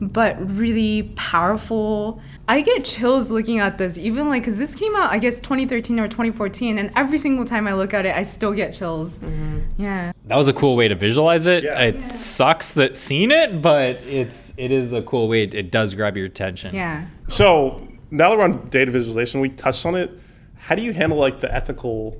[0.00, 2.20] but really powerful.
[2.48, 5.98] I get chills looking at this, even like, because this came out, I guess, 2013
[6.00, 9.18] or 2014, and every single time I look at it, I still get chills.
[9.18, 9.58] Mm-hmm.
[9.82, 10.12] Yeah.
[10.26, 11.64] That was a cool way to visualize it.
[11.64, 11.80] Yeah.
[11.80, 15.42] It sucks that seeing it, but it's it is a cool way.
[15.44, 16.74] It does grab your attention.
[16.74, 17.06] Yeah.
[17.26, 20.10] So now that we're on data visualization, we touched on it.
[20.56, 22.16] How do you handle like the ethical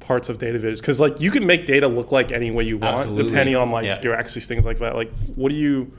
[0.00, 0.80] parts of data viz?
[0.80, 3.30] Because like you can make data look like any way you want, Absolutely.
[3.30, 4.00] depending on like Yeah.
[4.02, 4.94] your access things like that.
[4.96, 5.92] Like, what do you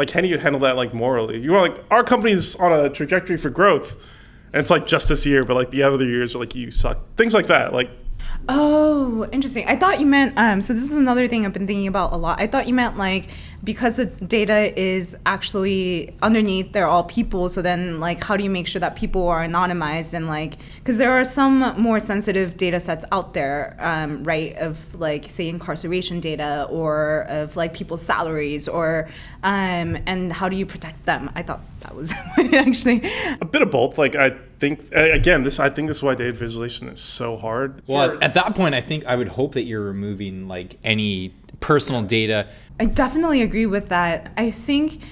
[0.00, 0.10] like?
[0.10, 1.38] How do you handle that like morally?
[1.38, 3.96] You are like our company's on a trajectory for growth,
[4.52, 6.98] and it's like just this year, but like the other years are like you suck.
[7.16, 7.72] Things like that.
[7.72, 7.90] Like,
[8.48, 9.66] Oh, interesting.
[9.68, 12.16] I thought you meant um so this is another thing I've been thinking about a
[12.16, 12.40] lot.
[12.40, 13.28] I thought you meant like
[13.62, 18.50] because the data is actually underneath they're all people, so then like how do you
[18.50, 22.80] make sure that people are anonymized and like cuz there are some more sensitive data
[22.80, 28.68] sets out there um right of like say incarceration data or of like people's salaries
[28.68, 29.08] or
[29.42, 31.30] um and how do you protect them?
[31.34, 32.12] I thought that was
[32.54, 33.02] actually
[33.40, 33.98] a bit of both.
[33.98, 37.82] Like I think again, this I think this is why data visualization is so hard.
[37.86, 41.34] Well, For- at that point, I think I would hope that you're removing like any
[41.60, 42.46] personal data.
[42.80, 44.32] I definitely agree with that.
[44.38, 45.02] I think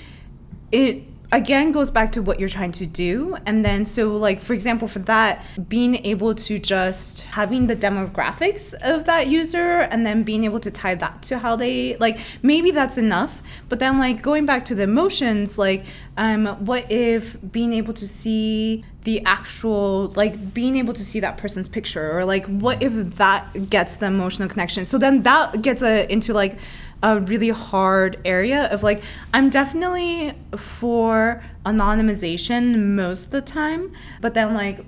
[0.72, 3.36] it again goes back to what you're trying to do.
[3.44, 8.72] And then so like for example for that being able to just having the demographics
[8.82, 12.70] of that user and then being able to tie that to how they like maybe
[12.70, 13.42] that's enough.
[13.68, 15.84] But then like going back to the emotions like
[16.16, 21.36] um what if being able to see the actual like being able to see that
[21.36, 24.86] person's picture or like what if that gets the emotional connection?
[24.86, 26.58] So then that gets a, into like
[27.02, 34.34] a really hard area of like I'm definitely for anonymization most of the time, but
[34.34, 34.84] then like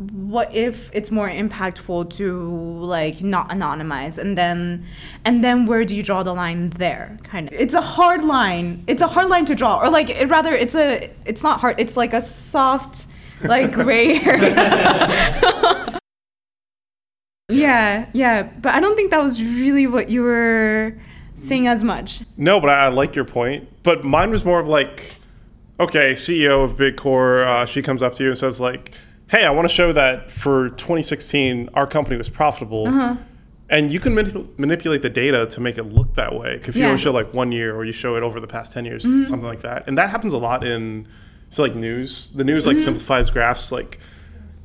[0.00, 4.18] what if it's more impactful to like not anonymize?
[4.18, 4.84] And then
[5.24, 7.54] and then where do you draw the line there kind of?
[7.54, 8.82] It's a hard line.
[8.86, 9.78] It's a hard line to draw.
[9.78, 11.78] Or like it, rather it's a it's not hard.
[11.78, 13.06] It's like a soft
[13.42, 15.94] like gray area
[17.50, 20.94] yeah yeah but i don't think that was really what you were
[21.34, 23.66] saying as much No, but I, I like your point.
[23.82, 25.16] But mine was more of like,
[25.78, 28.92] okay, CEO of Big Core, uh, she comes up to you and says like,
[29.28, 32.88] hey, I want to show that for 2016 our company was profitable.
[32.88, 33.16] Uh-huh.
[33.70, 36.60] And you can manip- manipulate the data to make it look that way.
[36.66, 36.88] If you Yeah.
[36.88, 39.42] don't show like one year or you show it over the past 10 years, something
[39.42, 39.86] like that.
[39.88, 41.08] And that happens a lot in,
[41.48, 42.32] so like news.
[42.32, 43.98] The news like simplifies graphs like,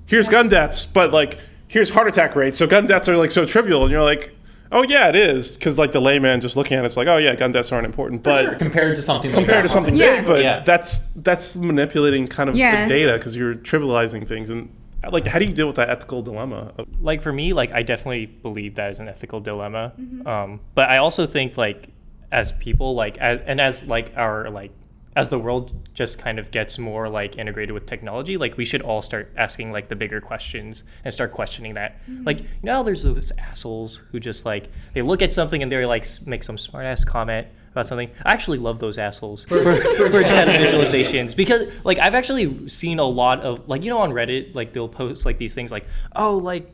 [0.08, 2.58] here's gun deaths, but like here's heart attack rates.
[2.58, 4.36] So gun deaths are like so trivial, and you're like,
[4.72, 7.36] oh yeah, it is, because like the layman just looking at it's like, oh yeah,
[7.36, 10.18] gun deaths aren't important, but compared to something compared to something Yeah.
[10.18, 10.60] big, but Yeah.
[10.62, 12.84] that's that's manipulating kind of Yeah.
[12.88, 14.70] the data because you're trivializing things, and
[15.12, 16.72] like how do you deal with that ethical dilemma?
[17.00, 19.94] Like for me, like I definitely believe that is an ethical dilemma.
[20.26, 21.90] Um, but I also think like
[22.32, 24.72] as people, like as, and as like our like
[25.16, 28.82] as the world just kind of gets more like integrated with technology, like we should
[28.82, 32.02] all start asking like the bigger questions and start questioning that.
[32.10, 32.26] Mm-hmm.
[32.26, 35.72] Like you know, how there's those assholes who just like they look at something and
[35.72, 38.10] they're like make some smart ass comment about something.
[38.26, 43.06] I actually love those assholes for, for, for visualizations because like I've actually seen a
[43.06, 46.38] lot of like you know on Reddit like they'll post like these things like oh
[46.38, 46.68] like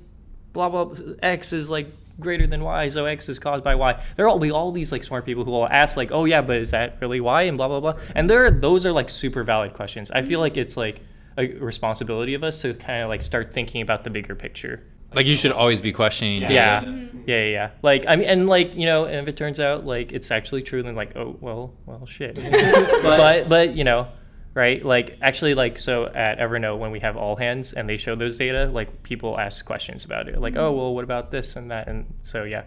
[0.54, 1.88] blah blah x is like
[2.20, 4.02] greater than y so x is caused by y.
[4.16, 6.58] There will be all these like smart people who will ask like oh yeah but
[6.58, 7.44] is that really y?
[7.44, 7.96] and blah blah blah.
[8.16, 10.12] And there those are like super valid questions.
[10.12, 11.02] I feel like it's like
[11.38, 14.84] a responsibility of us to kind of like start thinking about the bigger picture.
[15.14, 16.54] Like you should always be questioning data.
[16.54, 16.86] yeah.
[16.86, 17.70] yeah yeah yeah.
[17.82, 20.62] Like i mean and like you know and if it turns out like it's actually
[20.62, 22.36] true then like oh well well shit.
[23.02, 24.08] But but you know
[24.54, 24.84] right?
[24.84, 28.38] Like actually like so at evernote when we have all hands and they show those
[28.38, 30.40] data like people ask questions about it.
[30.40, 30.78] Like oh mm-hmm.
[30.78, 31.88] well what about this and that?
[31.88, 32.64] And so yeah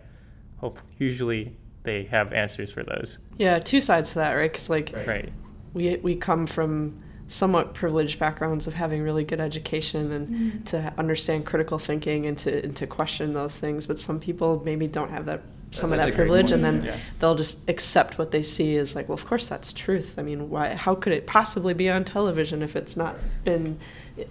[0.58, 3.18] hope usually they have answers for those.
[3.36, 4.50] Yeah, two sides to that, right?
[4.50, 5.30] Because like right.
[5.74, 10.62] We we come from somewhat privileged backgrounds of having really good education and mm-hmm.
[10.64, 13.86] to understand critical thinking and to and to question those things.
[13.86, 16.96] But some people maybe don't have that some That's of that privilege, and then Yeah.
[17.18, 20.14] they'll just accept what they see as like, well, of course that's truth.
[20.18, 20.74] I mean, why?
[20.74, 23.78] How could it possibly be on television if it's not been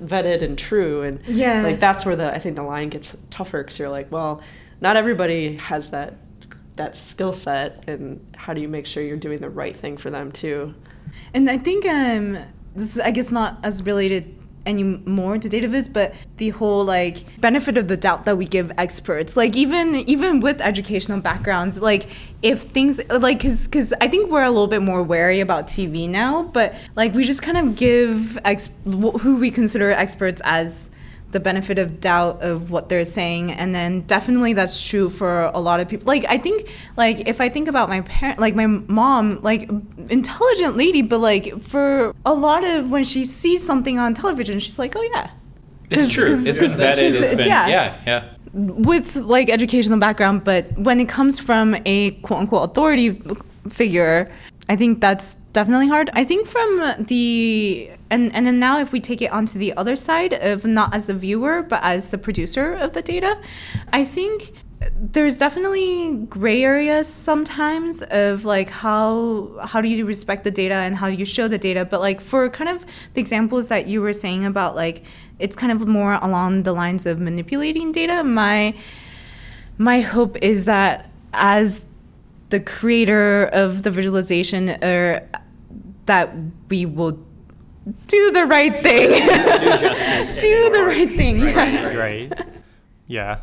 [0.02, 1.02] vetted and true?
[1.02, 1.62] And Yeah.
[1.64, 4.42] like that's where the I think the line gets tougher because you're like, well,
[4.82, 6.16] not everybody has that
[6.76, 10.10] that skill set, and how do you make sure you're doing the right thing for
[10.10, 10.74] them too?
[11.34, 12.38] And I think um,
[12.76, 14.34] this is, I guess, not as related
[14.66, 18.72] anymore to data viz, but the whole like benefit of the doubt that we give
[18.78, 22.08] experts, like even even with educational backgrounds, like
[22.42, 26.10] if things like because because I think we're a little bit more wary about TV
[26.10, 30.90] now, but like we just kind of give ex- who we consider experts as
[31.34, 35.60] the benefit of doubt of what they're saying and then definitely that's true for a
[35.60, 38.68] lot of people like i think like if i think about my parent like my
[38.68, 39.70] mom like
[40.10, 44.80] intelligent lady but like for a lot of when she sees something on television she's
[44.80, 45.30] like oh yeah
[45.90, 46.28] It's true.
[46.28, 46.96] 'cause- It's been 'cause vetted.
[46.96, 47.68] she's- It's it's- been yeah.
[47.68, 48.24] yeah, yeah.
[48.90, 53.20] with like educational background, but when it comes from a quote unquote authority
[53.70, 54.30] figure,
[54.70, 56.10] I think that's definitely hard.
[56.14, 56.70] I think from
[57.12, 60.94] the and and then now if we take it onto the other side of not
[60.94, 63.40] as the viewer but as the producer of the data,
[63.92, 64.54] I think
[64.98, 70.96] there's definitely gray areas sometimes of like how how do you respect the data and
[70.96, 71.86] how do you show the data?
[71.86, 75.04] But like for kind of the examples that you were saying about like
[75.40, 78.76] it's kind of more along the lines of manipulating data my
[79.78, 81.86] my hope is that as
[82.50, 85.28] the creator of the visualization or
[86.06, 86.36] that
[86.70, 87.18] we will
[88.08, 91.94] do the right thing do the right thing yeah.
[91.94, 92.32] right.
[93.08, 93.42] Yeah,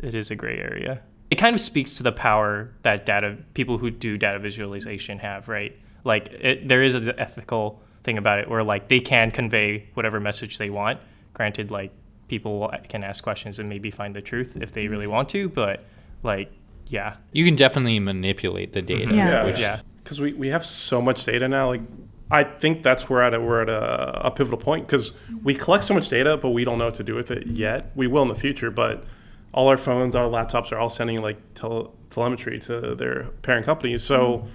[0.00, 1.00] it is a gray area.
[1.30, 5.48] It kind of speaks to the power that data people who do data visualization have,
[5.48, 5.76] right?
[6.04, 10.20] Like it, there is an ethical thing about it where like they can convey whatever
[10.20, 11.00] message they want.
[11.34, 11.92] Granted, like
[12.28, 15.12] people can ask questions and maybe find the truth if they really mm-hmm.
[15.12, 15.84] want to, but
[16.22, 16.50] like
[16.86, 19.06] yeah, You can definitely manipulate the data.
[19.06, 19.16] Mm-hmm.
[19.16, 19.44] Yeah.
[19.44, 19.80] Which, yeah.
[20.02, 21.82] because we, we have so much data now like
[22.30, 25.12] i think that's where at a, we're at a, a pivotal point because
[25.42, 27.90] we collect so much data but we don't know what to do with it yet.
[27.94, 29.04] We will in the future but
[29.52, 34.02] all our phones our laptops are all sending like tele- telemetry to their parent companies.
[34.02, 34.46] So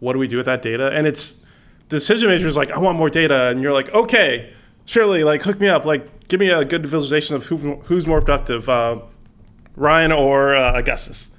[0.00, 0.90] what do we do with that data?
[0.92, 1.46] And it's
[1.88, 3.48] decision makers like i want more data.
[3.48, 4.52] And you're like okay
[4.84, 5.84] surely like hook me up.
[5.84, 9.00] Like give me a good visualization of who, who's more productive uh,
[9.76, 11.30] ryan or uh, augustus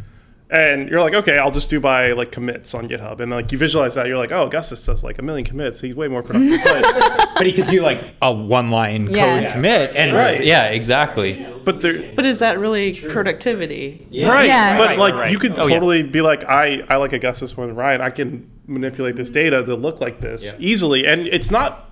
[0.55, 3.57] and you're like, okay, I'll just do by like commits on GitHub, and like you
[3.57, 5.81] visualize that, you're like, oh, Augustus does like a million commits.
[5.81, 6.61] He's way more productive.
[6.65, 9.41] But, but he could do like a one line Yeah.
[9.43, 9.95] code commit.
[9.95, 10.43] And Right.
[10.43, 11.45] yeah, exactly.
[11.65, 14.07] but there, But is that really productivity?
[14.25, 14.47] right?
[14.47, 14.77] Yeah.
[14.77, 15.31] But like right.
[15.31, 15.75] you could Oh, yeah.
[15.75, 18.01] totally be like, I I like Augustus more than Ryan.
[18.01, 21.91] I can manipulate this data to look like this easily, and it's not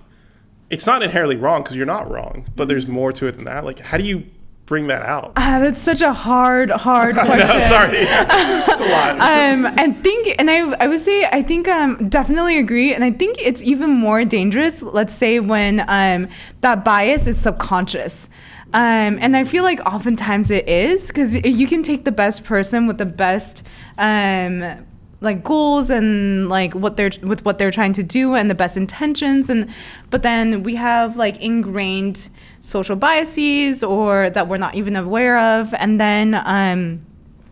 [0.70, 2.46] it's not inherently wrong because you're not wrong.
[2.56, 2.68] But mm-hmm.
[2.70, 3.64] there's more to it than that.
[3.64, 4.24] Like, how do you
[4.66, 5.32] bring that out?
[5.36, 9.20] Ah, that's such a hard hard question no, sorry, it's a lot.
[9.20, 13.10] um, I think, and I, I would say, I think, um, definitely agree, and I
[13.10, 14.82] think it's even more dangerous.
[14.82, 16.28] Let's say when um,
[16.60, 18.28] that bias is subconscious.
[18.72, 22.88] Um, and I feel like oftentimes it is because you can take the best person
[22.88, 23.64] with the best
[23.98, 24.84] um,
[25.20, 28.76] like goals and like what they're with what they're trying to do and the best
[28.76, 29.68] intentions and
[30.10, 32.28] but then we have like ingrained
[32.60, 37.04] social biases or that we're not even aware of and then um,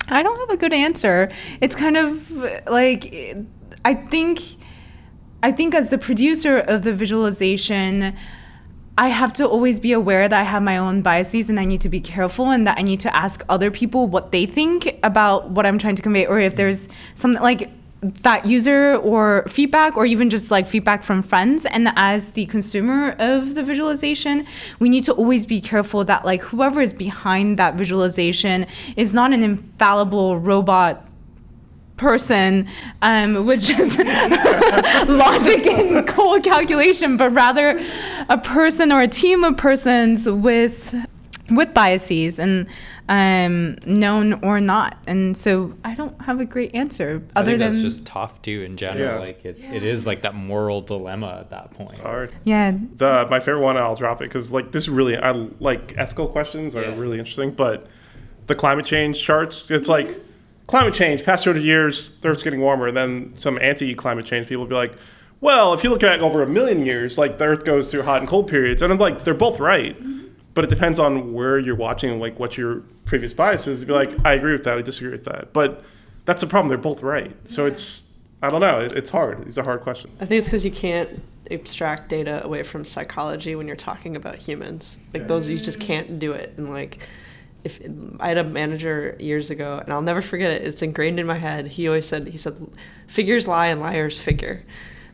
[0.09, 1.31] I don't have a good answer.
[1.61, 2.31] It's kind of
[2.67, 3.15] like
[3.85, 4.41] I think
[5.43, 8.15] I think as the producer of the visualization
[8.99, 11.81] I have to always be aware that I have my own biases and I need
[11.81, 15.51] to be careful and that I need to ask other people what they think about
[15.51, 17.71] what I'm trying to convey or if there's something like
[18.03, 21.65] that user or feedback or even just like feedback from friends.
[21.65, 24.45] And as the consumer of the visualization
[24.79, 28.67] we need to always be careful that like whoever is behind that visualization
[28.97, 31.07] is not an infallible robot
[32.03, 32.69] person
[33.01, 33.99] um, with just
[35.09, 37.83] logic and cold calculation, but rather
[38.29, 40.95] a person or a team of persons with
[41.51, 42.67] with biases and
[43.09, 44.97] um, known or not.
[45.07, 48.41] And so I don't have a great answer I other think than that's just tough
[48.43, 49.15] too in general.
[49.15, 49.19] Yeah.
[49.19, 51.91] Like it, it is like that moral dilemma at that point.
[51.91, 52.33] It's hard.
[52.45, 52.73] yeah.
[52.97, 56.75] The my favorite one, I'll drop it because like this really, I like ethical questions
[56.75, 56.99] are Yeah.
[56.99, 57.51] really interesting.
[57.51, 57.87] But
[58.47, 60.21] the climate change charts, it's like
[60.67, 61.25] climate change.
[61.25, 62.91] Past hundred years, the Earth's getting warmer.
[62.91, 64.95] Then some anti-climate change people will be like,
[65.41, 68.21] well, if you look at over a million years, like the Earth goes through hot
[68.21, 69.99] and cold periods, and I'm like, they're both right.
[69.99, 70.29] Mm-hmm.
[70.55, 73.81] But it depends on where you're watching, like what your previous bias is.
[73.81, 75.53] You'd be like, I agree with that, I disagree with that.
[75.53, 75.83] But
[76.27, 77.35] that's the problem; they're both right.
[77.49, 79.45] So it's, I don't know, it's hard.
[79.47, 80.13] These are hard questions.
[80.21, 84.37] I think it's because you can't abstract data away from psychology when you're talking about
[84.37, 84.99] humans.
[85.13, 86.55] Like those, you just can't do it.
[86.57, 86.99] And like,
[87.65, 87.81] if
[88.21, 90.63] I had a manager years ago, and I'll never forget it.
[90.63, 91.69] It's ingrained in my head.
[91.69, 92.55] He always said, he said,
[93.07, 94.65] "Figures lie and liars figure,"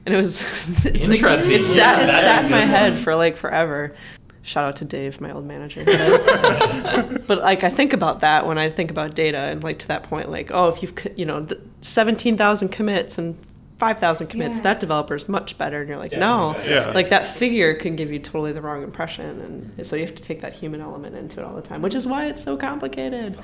[0.06, 0.40] and it was
[0.84, 1.60] it's like Interesting.
[1.60, 3.94] it sat it sat in my good head for like forever.
[4.42, 5.84] Shout out to Dave, my old manager.
[7.26, 10.04] but like I think about that when I think about data, and like to that
[10.04, 11.46] point, like oh, if you've you know
[11.80, 13.38] seventeen thousand commits and
[13.78, 14.62] five thousand commits, Yeah.
[14.64, 15.80] that developer is much better.
[15.80, 16.90] And you're like, no, Yeah.
[16.94, 20.22] like that figure can give you totally the wrong impression, and so you have to
[20.22, 23.38] take that human element into it all the time, which is why it's so complicated.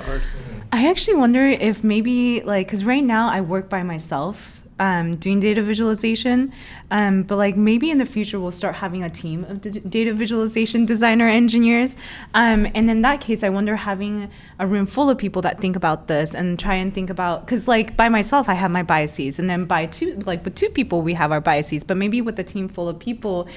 [0.72, 5.40] I actually wonder if maybe like because right now I work by myself um, doing
[5.40, 6.52] data visualization.
[6.90, 10.12] Um, but like maybe in the future we'll start having a team of d- data
[10.12, 11.96] visualization designer engineers.
[12.34, 15.76] Um, and in that case, I wonder having a room full of people that think
[15.76, 19.38] about this and try and think about because like by myself I have my biases,
[19.38, 21.84] and then by two like with two people we have our biases.
[21.84, 23.48] But maybe with a team full of people,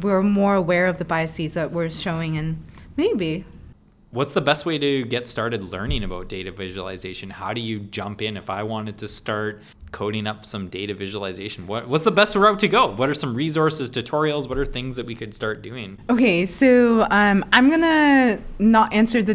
[0.00, 2.64] we're more aware of the biases that we're showing, and
[2.96, 3.44] maybe
[4.14, 7.30] What's the best way to get started learning about data visualization?
[7.30, 9.60] How do you jump in if I wanted to start
[9.90, 11.66] coding up some data visualization?
[11.66, 12.94] What, what's the best route to go?
[12.94, 14.48] What are some resources, tutorials?
[14.48, 15.98] What are things that we could start doing?
[16.08, 19.34] Okay, so um, I'm gonna not answer the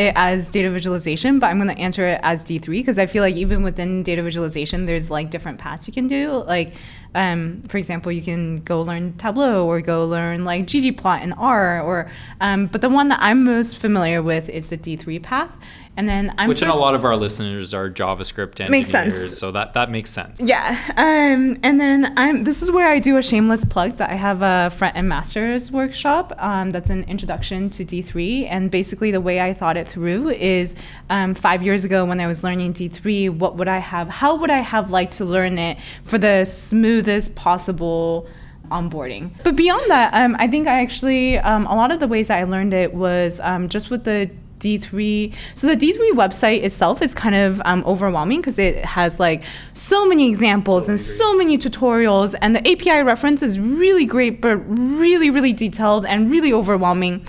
[0.00, 3.36] it as data visualization, but I'm gonna answer it as D3 because I feel like
[3.36, 6.42] even within data visualization, there's like different paths you can do.
[6.46, 6.72] Like,
[7.14, 11.82] um, for example, you can go learn Tableau or go learn like ggplot in R,
[11.82, 15.54] or um, but the one that I'm most familiar with is the D3 path.
[16.00, 19.38] And then I'm Which in a lot of our listeners are JavaScript engineers, Makes sense.
[19.38, 20.40] so that that makes sense.
[20.40, 20.78] Yeah.
[20.96, 24.40] Um, and then I'm this is where I do a shameless plug that I have
[24.40, 28.46] a front end masters workshop um, that's an introduction to D3.
[28.48, 30.74] And basically the way I thought it through is
[31.10, 34.50] um, five years ago when I was learning D3, what would I have how would
[34.50, 38.26] I have liked to learn it for the smoothest possible
[38.70, 39.32] onboarding.
[39.42, 42.38] But beyond that, um, I think I actually um, a lot of the ways that
[42.38, 44.30] I learned it was um, just with the
[44.60, 45.34] D3.
[45.54, 49.42] So the D3 website itself is kind of um, overwhelming because it has like
[49.72, 54.56] so many examples and so many tutorials, and the API reference is really great, but
[54.68, 57.26] really, really detailed and really overwhelming.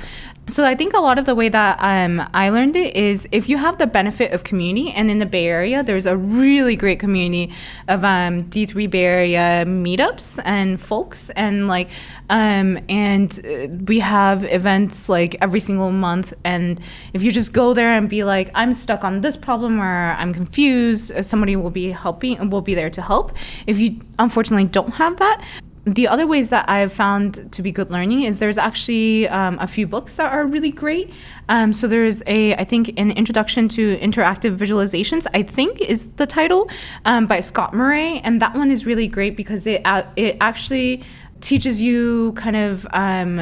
[0.51, 3.47] So I think a lot of the way that um, I learned it is if
[3.47, 6.99] you have the benefit of community, and in the Bay Area, there's a really great
[6.99, 7.53] community
[7.87, 11.89] of um, D3 Bay Area meetups and folks, and like,
[12.29, 16.33] um, and uh, we have events like every single month.
[16.43, 16.81] And
[17.13, 20.33] if you just go there and be like, I'm stuck on this problem or I'm
[20.33, 23.31] confused, somebody will be helping, will be there to help.
[23.67, 25.45] If you unfortunately don't have that,
[25.85, 29.67] the other ways that I've found to be good learning is there's actually um, a
[29.67, 31.11] few books that are really great.
[31.49, 35.25] Um, so there's a, I think, an introduction to interactive visualizations.
[35.33, 36.69] I think is the title
[37.05, 41.03] um, by Scott Murray, and that one is really great because it uh, it actually
[41.41, 43.41] teaches you kind of um,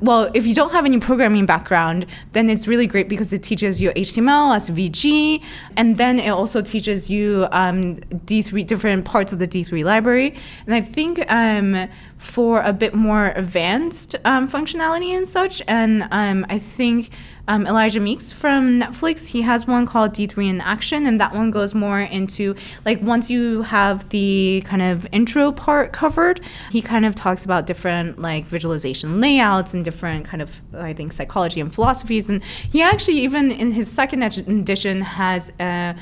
[0.00, 3.82] well if you don't have any programming background then it's really great because it teaches
[3.82, 5.42] you html svg
[5.76, 7.96] and then it also teaches you um,
[8.26, 10.34] d3 different parts of the d3 library.
[10.66, 16.46] And i think um, for a bit more advanced um, functionality and such and um,
[16.48, 17.10] i think
[17.48, 19.28] um, Elijah Meeks from Netflix.
[19.28, 23.30] He has one called D3 in Action, and that one goes more into like once
[23.30, 26.40] you have the kind of intro part covered,
[26.70, 31.12] he kind of talks about different like visualization layouts and different kind of I think
[31.12, 32.28] psychology and philosophies.
[32.28, 35.94] And he actually even in his second edition has a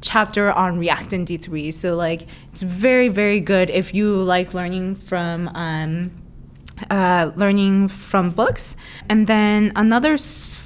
[0.00, 1.72] chapter on React and D3.
[1.72, 5.48] So like it's very very good if you like learning from.
[5.48, 6.12] Um,
[6.90, 8.76] uh, learning from books.
[9.08, 10.16] And then another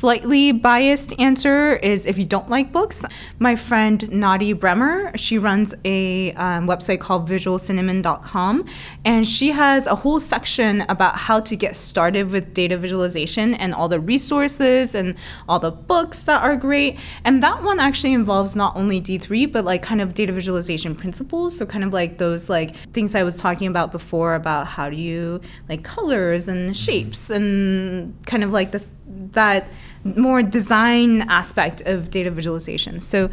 [0.00, 3.02] slightly biased answer is if you don't like books,
[3.38, 8.64] my friend Nadieh Bremer, she runs a um, website called visualcinnamon.com,
[9.06, 13.72] and she has a whole section about how to get started with data visualization and
[13.72, 15.14] all the resources and
[15.48, 16.98] all the books that are great.
[17.24, 21.56] And that one actually involves not only D3, but like kind of data visualization principles.
[21.56, 24.96] So kind of like those like things I was talking about before about how do
[24.96, 25.40] you
[25.70, 28.90] like colors and shapes and kind of like this
[29.32, 29.68] that
[30.06, 33.00] more design aspect of data visualization.
[33.00, 33.30] So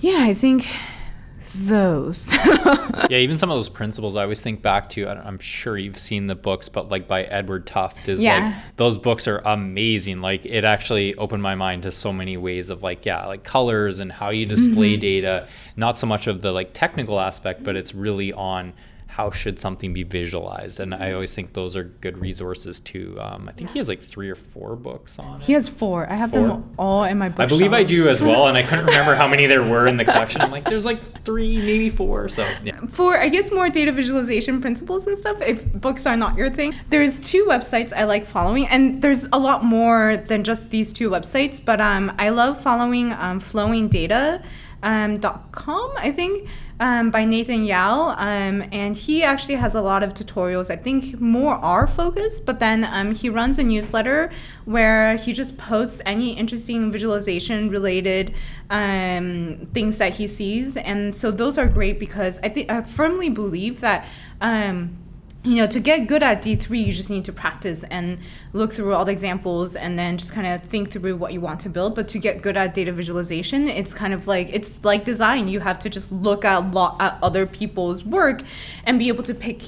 [0.00, 0.66] yeah, I think
[1.54, 2.34] those.
[3.10, 5.06] yeah, even some of those principles I always think back to.
[5.06, 8.54] I'm sure you've seen the books, but like by Edward Tufte is Yeah.
[8.56, 10.20] like those books are amazing.
[10.20, 14.00] Like it actually opened my mind to so many ways of like yeah, like colors
[14.00, 15.00] and how you display mm-hmm.
[15.00, 15.48] data.
[15.76, 18.72] Not so much of the like technical aspect, but it's really on
[19.16, 20.80] how should something be visualized.
[20.80, 23.18] And I always think those are good resources too.
[23.20, 25.44] Um, I think he has like three or four books on it.
[25.44, 26.10] he has four.
[26.10, 26.48] I have Four?
[26.48, 27.40] them all in my book.
[27.40, 29.98] I believe I do as well, and I couldn't remember how many there were in
[29.98, 30.40] the collection.
[30.40, 32.30] I'm like, there's like three, maybe four.
[32.30, 32.80] So yeah.
[32.86, 36.74] for I guess more data visualization principles and stuff, if books are not your thing,
[36.88, 41.10] there's two websites I like following, and there's a lot more than just these two
[41.10, 41.62] websites.
[41.62, 44.42] But um, I love following um, flowingdata.
[44.82, 45.20] Um,
[45.52, 46.48] .com, I think,
[46.80, 50.70] um, by Nathan Yau, um, and he actually has a lot of tutorials.
[50.70, 54.32] I think more are focused, but then um, he runs a newsletter
[54.64, 58.34] where he just posts any interesting visualization related
[58.70, 63.28] um, things that he sees, and so those are great because I think I firmly
[63.28, 64.04] believe that.
[65.44, 68.20] You know, to get good at D3, you just need to practice and
[68.52, 71.58] look through all the examples and then just kind of think through what you want
[71.62, 71.96] to build.
[71.96, 75.48] But to get good at data visualization, it's kind of like it's like design.
[75.48, 78.42] You have to just look at lot at other people's work
[78.84, 79.62] and be able to pick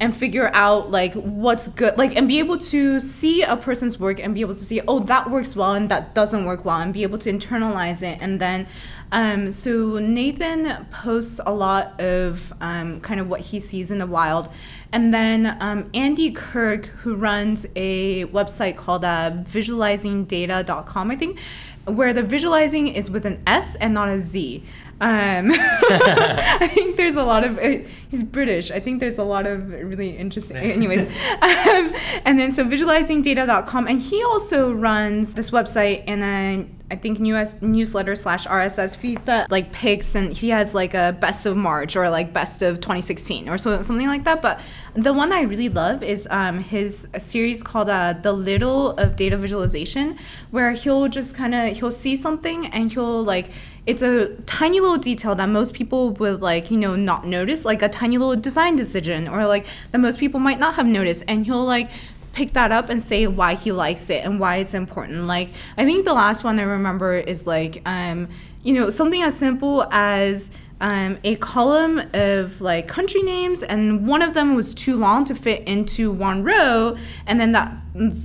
[0.00, 4.18] and figure out like what's good like and be able to see a person's work
[4.18, 6.94] and be able to see oh that works well and that doesn't work well and
[6.94, 8.66] be able to internalize it and then
[9.12, 14.06] um, so Nathan posts a lot of um, kind of what he sees in the
[14.06, 14.48] wild.
[14.92, 21.38] And then um, Andy Kirk, who runs a website called uh, visualizingdata.com, I think,
[21.86, 24.64] where the visualizing is with an S and not a Z.
[25.00, 28.70] Um, I think there's a lot of uh, he's British.
[28.70, 30.58] I think there's a lot of really interesting.
[30.58, 31.06] Anyways,
[31.42, 31.94] um,
[32.24, 37.60] and then so visualizingdata.com, and he also runs this website and then I think news
[37.62, 41.94] newsletter slash RSS feed that like picks and he has like a best of March
[41.96, 44.42] or like best of 2016 or so something like that.
[44.42, 44.60] But
[44.94, 49.36] the one I really love is um, his series called uh, The Little of Data
[49.36, 50.18] Visualization,
[50.50, 53.50] where he'll just kind of he'll see something and he'll like
[53.86, 57.82] it's a tiny little detail that most people would like you know not notice like
[57.82, 61.46] a tiny little design decision or like that most people might not have noticed and
[61.46, 61.90] he'll like
[62.32, 65.26] pick that up and say why he likes it and why it's important.
[65.26, 68.28] Like I think the last one I remember is like um,
[68.62, 70.50] you know something as simple as
[70.80, 75.34] um, a column of like country names, and one of them was too long to
[75.34, 77.76] fit into one row, and then that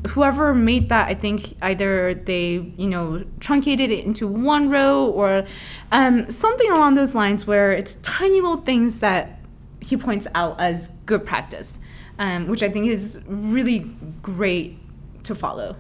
[0.09, 5.45] whoever made that, I think either they you know truncated it into one row or
[5.91, 9.39] um, something along those lines, where it's tiny little things that
[9.81, 11.77] he points out as good practice
[12.19, 13.79] um, which I think is really
[14.21, 14.77] great
[15.23, 15.75] to follow.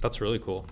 [0.00, 0.66] That's really cool.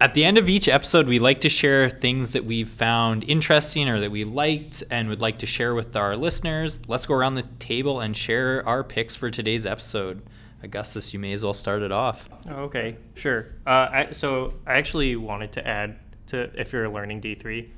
[0.00, 3.86] At the end of each episode, we like to share things that we've found interesting
[3.86, 6.80] or that we liked and would like to share with our listeners.
[6.88, 10.22] Let's go around the table and share our picks for today's episode.
[10.62, 12.30] Augustus, you may as well start it off.
[12.48, 13.48] Oh, okay, sure.
[13.66, 15.98] Uh, I, so I actually wanted to add
[16.28, 17.68] to if you're learning D3,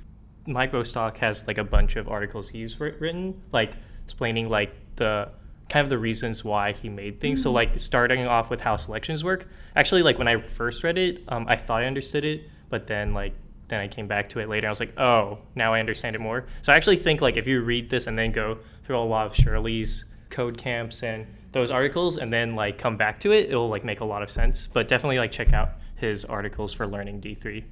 [0.47, 3.73] Mike Bostock has like a bunch of articles he's written, like
[4.05, 5.33] explaining like the
[5.69, 7.41] kind of the reasons why he made things.
[7.41, 7.45] Mm-hmm.
[7.45, 9.49] So like starting off with how selections work.
[9.75, 13.13] Actually, like when I first read it, um, I thought I understood it, but then
[13.15, 13.33] like
[13.69, 14.67] then I came back to it later.
[14.67, 16.45] I was like, oh, now I understand it more.
[16.61, 19.27] So I actually think like if you read this and then go through a lot
[19.27, 23.69] of Shirley's code camps and those articles and then like come back to it, it'll
[23.69, 24.69] like make a lot of sense.
[24.73, 27.65] But definitely like check out his articles for learning D3.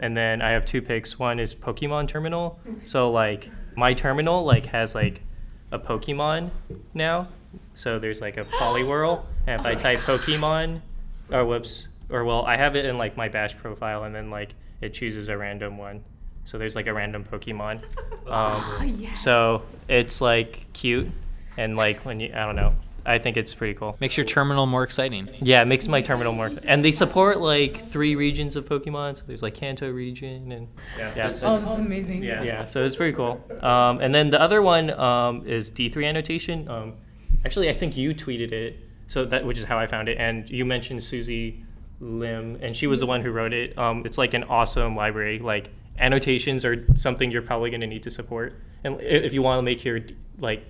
[0.00, 1.18] And then I have two picks.
[1.18, 2.60] One is Pokemon Terminal.
[2.84, 5.22] So like my terminal like has like
[5.72, 6.50] a Pokemon
[6.94, 7.28] now
[7.74, 10.80] so there's like a Poliwhirl, and if I type Pokemon,
[11.30, 14.54] or whoops, or well, I have it in like my Bash profile, and then like
[14.80, 16.04] it chooses a random one.
[16.44, 17.82] So there's like a random Pokemon.
[18.28, 19.22] Um, oh, yes.
[19.22, 21.08] So it's like cute,
[21.56, 22.74] and like when you, I don't know,
[23.08, 23.96] I think it's pretty cool.
[24.00, 25.30] Makes your terminal more exciting.
[25.40, 26.68] Yeah, it makes my terminal more exciting.
[26.68, 29.16] And they support like three regions of Pokemon.
[29.16, 30.68] So there's like Kanto region and
[30.98, 32.22] yeah, yeah oh, that's amazing.
[32.22, 32.66] Yeah, yeah.
[32.66, 33.42] So it's pretty cool.
[33.62, 36.68] Um, and then the other one um, is D3 annotation.
[36.68, 36.94] Um,
[37.44, 38.76] Actually, I think you tweeted it,
[39.06, 41.64] so that which is how I found it, and you mentioned Susie
[42.00, 43.76] Lu, and she was the one who wrote it.
[43.78, 45.38] Um, it's like an awesome library.
[45.38, 49.58] Like annotations are something you're probably going to need to support, and if you want
[49.58, 50.00] to make your
[50.38, 50.64] like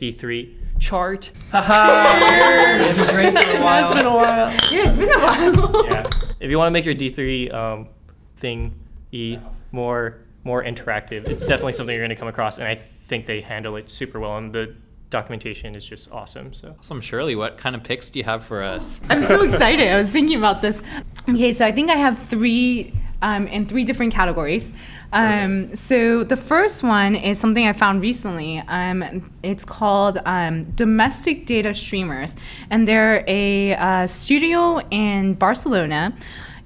[0.00, 1.30] D3 chart.
[1.52, 2.78] Haha!
[2.80, 3.80] it's been a while.
[3.80, 4.50] It's been a while.
[4.70, 5.86] Yeah, it's been a while.
[5.90, 6.08] yeah.
[6.40, 7.88] If you want to make your D3 um,
[8.36, 8.74] thing
[9.12, 9.38] e
[9.72, 13.42] more more interactive, it's definitely something you're going to come across, and I think they
[13.42, 14.38] handle it super well.
[14.38, 14.74] And the
[15.10, 16.54] documentation is just awesome.
[16.54, 17.36] So awesome, Shirley.
[17.36, 19.00] What kind of picks do you have for us?
[19.10, 19.92] I'm so excited.
[19.92, 20.82] I was thinking about this.
[21.28, 24.72] Okay, so I think I have three um, in three different categories.
[25.12, 28.58] Um, so the first one is something I found recently.
[28.60, 32.36] Um, it's called um, Domestic Data Streamers,
[32.70, 36.14] and they're a uh, studio in Barcelona.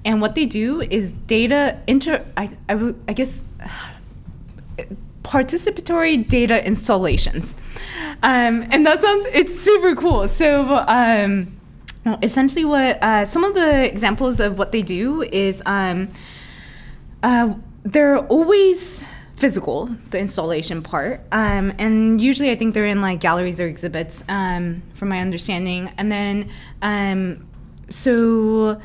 [0.05, 2.23] And what they do is data inter.
[2.37, 3.43] I, I, I guess
[5.25, 7.55] participatory data installations.
[8.23, 10.27] Um, and that sounds, it's super cool.
[10.27, 11.59] So, um,
[12.21, 16.09] essentially, what uh, some of the examples of what they do is um,
[17.23, 19.03] uh, they're always
[19.35, 21.21] physical, the installation part.
[21.31, 25.91] Um, and usually, I think they're in like galleries or exhibits, um, from my understanding.
[25.97, 26.49] And then,
[26.81, 27.47] um,
[27.89, 28.79] so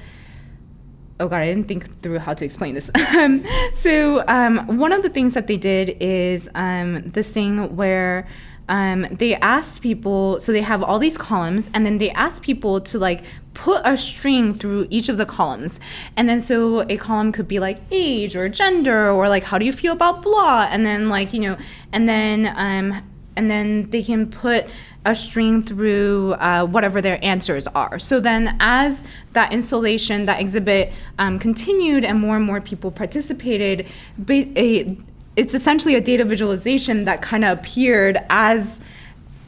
[1.20, 2.90] oh god, I didn't think through how to explain this.
[3.20, 3.44] Um,
[3.74, 8.26] so um, one of the things that they did is um, this thing where
[8.68, 10.38] um, they asked people.
[10.40, 13.98] So they have all these columns, and then they ask people to like put a
[13.98, 15.80] string through each of the columns,
[16.16, 19.66] and then so a column could be like age or gender or like how do
[19.66, 21.58] you feel about blah, and then like you know,
[21.92, 23.02] and then um,
[23.36, 24.66] and then they can put
[25.04, 27.98] a string through uh, whatever their answers are.
[27.98, 33.86] So then, as that installation, that exhibit um, continued, and more and more people participated,
[34.28, 34.96] a,
[35.36, 38.80] it's essentially a data visualization that kind of appeared as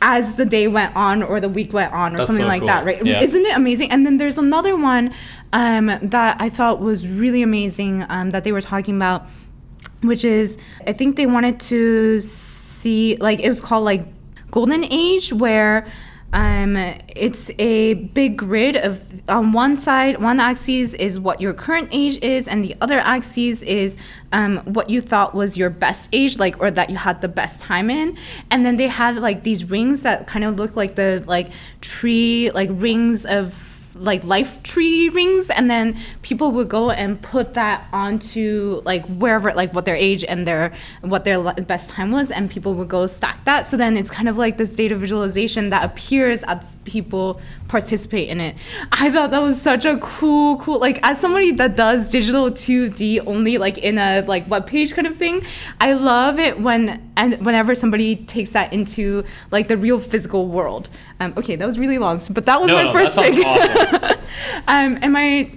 [0.05, 2.63] as the day went on or the week went on or That's something so like
[2.63, 2.67] cool.
[2.67, 3.07] that, right?
[3.07, 3.21] Yeah.
[3.21, 3.93] Isn't it amazing?
[3.93, 5.15] And then there's another one
[5.53, 9.27] um, that I thought was really amazing um, that they were talking about,
[10.01, 14.05] which is I think they wanted to see like it was called like
[14.53, 15.87] Golden Age, where
[16.35, 21.89] um, it's a big grid of on one side, one axis is what your current
[21.93, 23.97] age is, and the other axis is
[24.33, 27.61] um, what you thought was your best age, like or that you had the best
[27.61, 28.17] time in.
[28.51, 31.49] And then they had like these rings that kind of looked like the like
[31.81, 37.55] tree, like rings of like life tree rings and then people would go and put
[37.55, 40.73] that onto like wherever like what their age and their
[41.03, 43.63] what their best time was and people would go stack that.
[43.67, 48.41] So then it's kind of like this data visualization that appears as people participate in
[48.41, 48.57] it.
[48.93, 53.27] I thought that was such a cool cool like as somebody that does digital 2d
[53.27, 55.45] only like in a like web page kind of thing
[55.81, 60.89] i love it when and whenever somebody takes that into like the real physical world
[61.21, 64.19] um, okay that was really long but that was No, my no, first pick awesome.
[64.69, 65.51] um, and my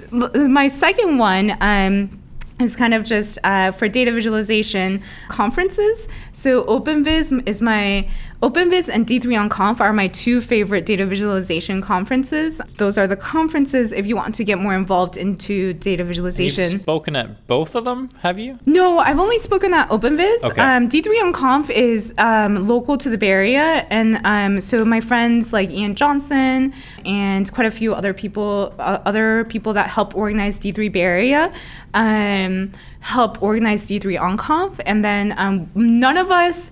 [0.48, 2.22] my second one um,
[2.60, 6.08] is kind of just uh, for data visualization conferences.
[6.32, 8.10] So OpenVis is my
[8.42, 12.60] OpenVis and D3 unconf are my two favorite data visualization conferences.
[12.78, 16.72] Those are the conferences if you want to get more involved into data visualization.
[16.72, 18.60] You've spoken at both of them, have you?
[18.66, 20.44] No, I've only spoken at OpenVis.
[20.44, 20.62] Okay.
[20.62, 25.54] Um, D3 unconf is um, local to the Bay Area, and um, so my friends
[25.54, 26.74] like Ian Johnson
[27.06, 31.54] and quite a few other people, uh, other people that help organize D3 Bay Area,
[31.94, 36.72] um, help organize D3 unconf, and then um, none of us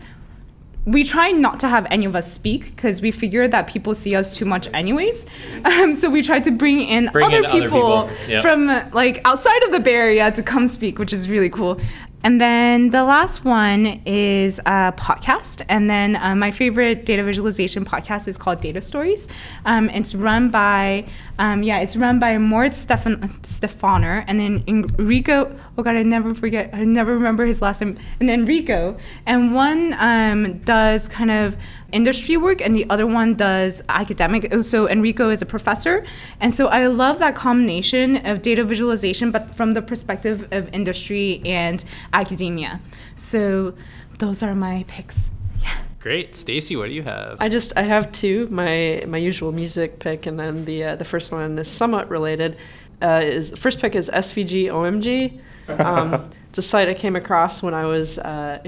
[0.86, 4.16] we try not to have any of us speak because we figure that people see
[4.16, 5.26] us too much anyways.
[5.66, 8.42] Um, so we try to bring in Bring other in other people, people, yep.
[8.42, 11.80] from like outside of the Bay Area to come speak, which is really cool.
[12.24, 15.62] And then the last one is a podcast.
[15.68, 19.28] And then uh, my favorite data visualization podcast is called Data Stories.
[19.66, 21.06] Um, it's run by,
[21.38, 25.54] um, yeah, it's run by Moritz Stefan- Stefaner and then Enrico.
[25.78, 27.98] Oh God, I never forget, I never remember his last name.
[28.20, 28.98] And then Enrico.
[29.26, 31.58] And one um, does kind of
[31.94, 34.52] industry work and the other one does academic.
[34.64, 36.06] So Enrico is a professor.
[36.40, 41.42] And so I love that combination of data visualization, but from the perspective of industry
[41.46, 42.82] and academia.
[43.16, 43.76] So
[44.18, 45.30] those are my picks.
[45.62, 45.78] Yeah.
[46.00, 46.36] Great.
[46.36, 47.38] Stacy, what do you have?
[47.40, 48.48] I just I have two.
[48.48, 52.58] My my usual music pick, and then the uh, the first one is somewhat related.
[53.02, 55.40] Uh, is first pick is SVG OMG.
[55.80, 58.60] Um, it's a site I came across when I was uh,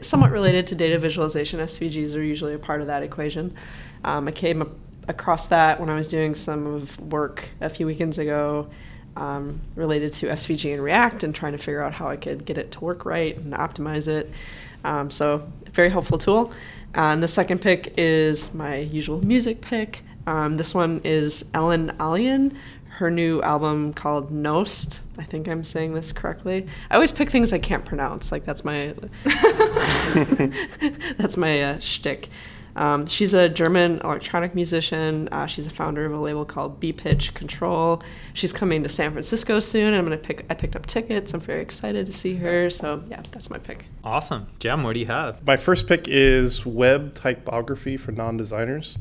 [0.00, 1.58] somewhat related to data visualization.
[1.58, 3.56] SVGs are usually a part of that equation.
[4.04, 4.62] Um, I came
[5.08, 8.68] across that when I was doing some of work a few weekends ago
[9.16, 12.58] um, related to SVG and React and trying to figure out how I could get
[12.58, 14.30] it to work right and optimize it.
[14.84, 16.52] Um, so, very helpful tool.
[16.94, 20.04] And the second pick is my usual music pick.
[20.28, 22.54] Um, this one is Ellen Allien,
[22.96, 25.02] her new album called Nost.
[25.18, 26.66] I think I'm saying this correctly.
[26.90, 28.30] I always pick things I can't pronounce.
[28.30, 28.94] Like that's my
[31.16, 32.28] that's my uh, shtick.
[32.76, 35.28] Um, she's a German electronic musician.
[35.30, 38.02] Uh, she's a founder of a label called BPitch Control.
[38.32, 39.94] She's coming to San Francisco soon.
[39.94, 40.44] I'm gonna pick.
[40.50, 41.34] I picked up tickets.
[41.34, 42.70] I'm very excited to see her.
[42.70, 43.86] So yeah, that's my pick.
[44.04, 44.48] Awesome.
[44.58, 45.46] Jem, what do you have?
[45.46, 48.98] My first pick is web typography for non-designers.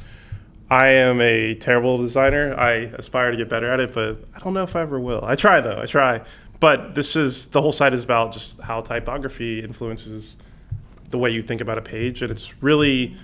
[0.72, 2.56] I am a terrible designer.
[2.58, 5.20] I aspire to get better at it, but I don't know if I ever will.
[5.22, 5.78] I try though.
[5.78, 6.22] I try.
[6.62, 10.38] But this is the whole site is about just how typography influences
[11.10, 13.18] the way you think about a page, and it's really,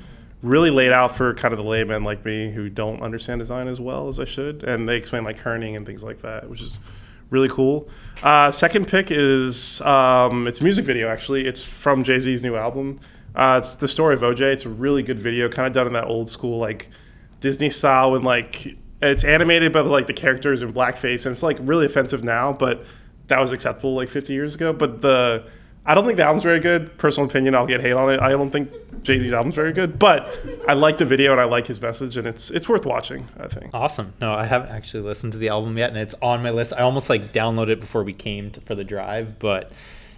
[0.44, 3.80] really laid out for kind of the layman like me who don't understand design as
[3.80, 4.66] well as I should.
[4.66, 6.82] And they explain like kerning and things like that, which is
[7.30, 7.88] really cool.
[8.22, 11.46] Uh, second pick is um, it's a music video actually.
[11.46, 13.00] It's from Jay Z's new album.
[13.34, 14.42] Uh, it's the story of OJ.
[14.42, 16.90] It's a really good video, kind of done in that old school like
[17.40, 21.58] Disney style, and like it's animated, but like the characters in blackface, and it's like
[21.62, 22.86] really offensive now, but
[23.28, 24.74] that was acceptable like 50 years ago.
[24.74, 25.44] But the
[25.86, 26.98] I don't think the album's very good.
[26.98, 28.20] Personal opinion, I'll get hate on it.
[28.20, 28.70] I don't think
[29.04, 32.18] Jay Z's album's very good, but I like the video and I like his message,
[32.18, 33.30] and it's it's worth watching.
[33.40, 33.72] I think.
[33.74, 34.14] Awesome.
[34.20, 36.74] No, I haven't actually listened to the album yet, and it's on my list.
[36.78, 39.72] I almost like downloaded it before we came to, for the drive, but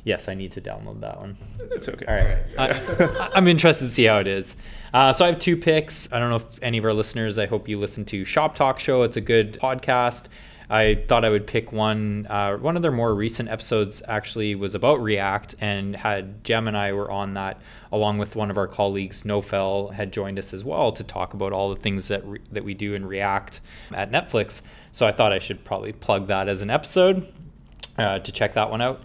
[0.03, 1.37] yes, I need to download that one.
[1.59, 2.05] It's okay.
[2.05, 2.37] All right.
[2.57, 4.55] I, I'm interested to see how it is.
[4.93, 6.11] Uh, so I have two picks.
[6.11, 9.03] I don't know if any of our listeners, I hope you listen to ShopTalk Show.
[9.03, 10.25] It's a good podcast.
[10.71, 12.27] I thought I would pick one.
[12.29, 16.77] Uh, one of their more recent episodes actually was about React, and had Jem and
[16.77, 17.59] I were on that
[17.91, 21.53] along with one of our colleagues, Nofel, had joined us as well to talk about
[21.53, 23.61] all the things that re- that we do in React
[23.93, 24.61] at Netflix.
[24.91, 27.33] So I thought I should probably plug that as an episode
[27.97, 29.01] uh, to check that one out.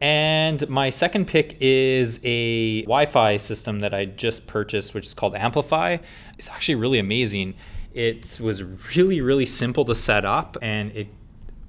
[0.00, 5.14] And my second pick is a Wi Fi system that I just purchased, which is
[5.14, 6.00] called Amplifi.
[6.38, 7.54] It's actually really amazing.
[7.92, 8.62] It was
[8.96, 11.08] really, really simple to set up and it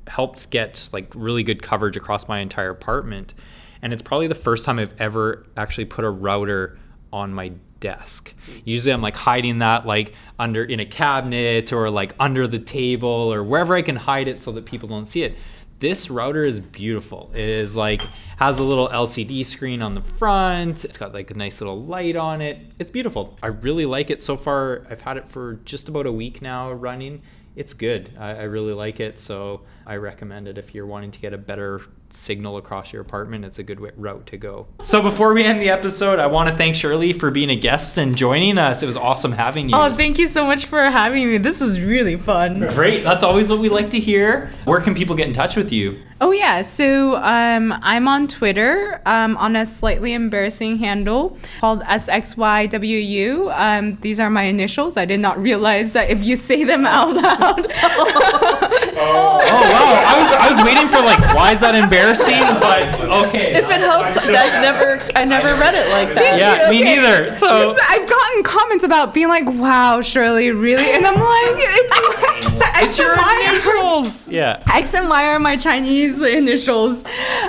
[0.07, 3.33] helped get like really good coverage across my entire apartment.
[3.81, 6.77] And it's probably the first time I've ever actually put a router
[7.11, 8.33] on my desk.
[8.65, 13.07] Usually I'm like hiding that like under in a cabinet or like under the table
[13.07, 15.37] or wherever I can hide it so that people don't see it
[15.79, 17.31] this router is beautiful.
[17.33, 18.01] It is like
[18.37, 20.85] has a little LCD screen on the front.
[20.85, 22.59] It's got like a nice little light on it.
[22.79, 23.37] It's beautiful.
[23.41, 24.85] I really like it so far.
[24.89, 27.21] I've had it for just about a week now running.
[27.55, 28.13] It's good.
[28.17, 29.19] I, I really like it.
[29.19, 31.81] So I recommend it if you're wanting to get a better
[32.13, 33.45] signal across your apartment.
[33.45, 34.67] It's a good route to go.
[34.81, 37.97] So before we end the episode, I want to thank Shirley for being a guest
[37.97, 38.83] and joining us.
[38.83, 39.75] It was awesome having you.
[39.77, 41.37] Oh, thank you so much for having me.
[41.37, 42.59] This was really fun.
[42.73, 43.03] Great.
[43.03, 44.51] That's always what we like to hear.
[44.65, 46.01] Where can people get in touch with you?
[46.21, 53.53] Oh yeah, so um, I'm on Twitter um, on a slightly embarrassing handle called SXYWU.
[53.57, 54.97] Um, these are my initials.
[54.97, 57.67] I did not realize that if you say them out loud.
[59.01, 60.03] oh wow!
[60.05, 62.39] I was I was waiting for like why is that embarrassing?
[62.59, 63.53] But okay.
[63.53, 64.27] If it helps, I
[64.61, 66.37] never I never read it like that.
[66.37, 67.31] Yeah, me neither.
[67.31, 72.43] So I've gotten comments about being like, "Wow, Shirley, really?" And I'm like, "It's like
[72.81, 74.63] it's your initials." Yeah.
[74.71, 77.03] X and Y are my Chinese initials.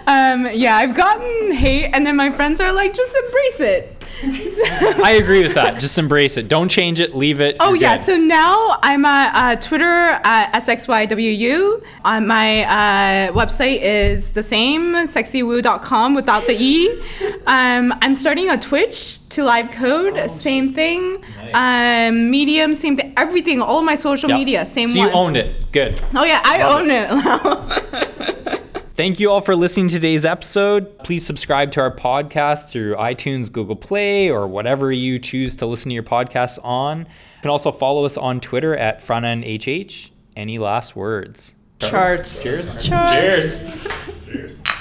[0.07, 4.00] Um, yeah, I've gotten hate, and then my friends are like, "Just embrace it."
[5.03, 5.81] I agree with that.
[5.81, 6.49] Just embrace it.
[6.49, 7.15] Don't change it.
[7.15, 7.57] Leave it.
[7.61, 7.97] Oh yeah.
[7.97, 8.07] Good.
[8.07, 11.83] So now I'm at uh, Twitter at sxywu.
[12.05, 16.91] Uh, my uh, website is the same, sexywoo.com without the e.
[17.47, 20.19] Um, I'm starting a Twitch to live code.
[20.19, 21.23] Oh, same thing.
[21.53, 22.11] Nice.
[22.11, 23.15] Um, Medium, same thing.
[23.17, 23.63] Everything.
[23.63, 24.39] All my social yep.
[24.39, 25.09] media, same so one.
[25.09, 25.73] So you owned it.
[25.73, 26.03] Good.
[26.15, 27.09] Oh yeah, I Love own it.
[27.11, 28.17] it.
[29.01, 30.99] Thank you all for listening to today's episode.
[30.99, 35.89] Please subscribe to our podcast through iTunes, Google Play, or whatever you choose to listen
[35.89, 36.99] to your podcasts on.
[36.99, 37.07] You
[37.41, 40.11] can also follow us on Twitter at frontendhh.
[40.37, 41.55] Any last words?
[41.79, 42.43] Charts.
[42.43, 42.87] Cheers.
[42.87, 43.11] Charts.
[44.27, 44.61] Cheers.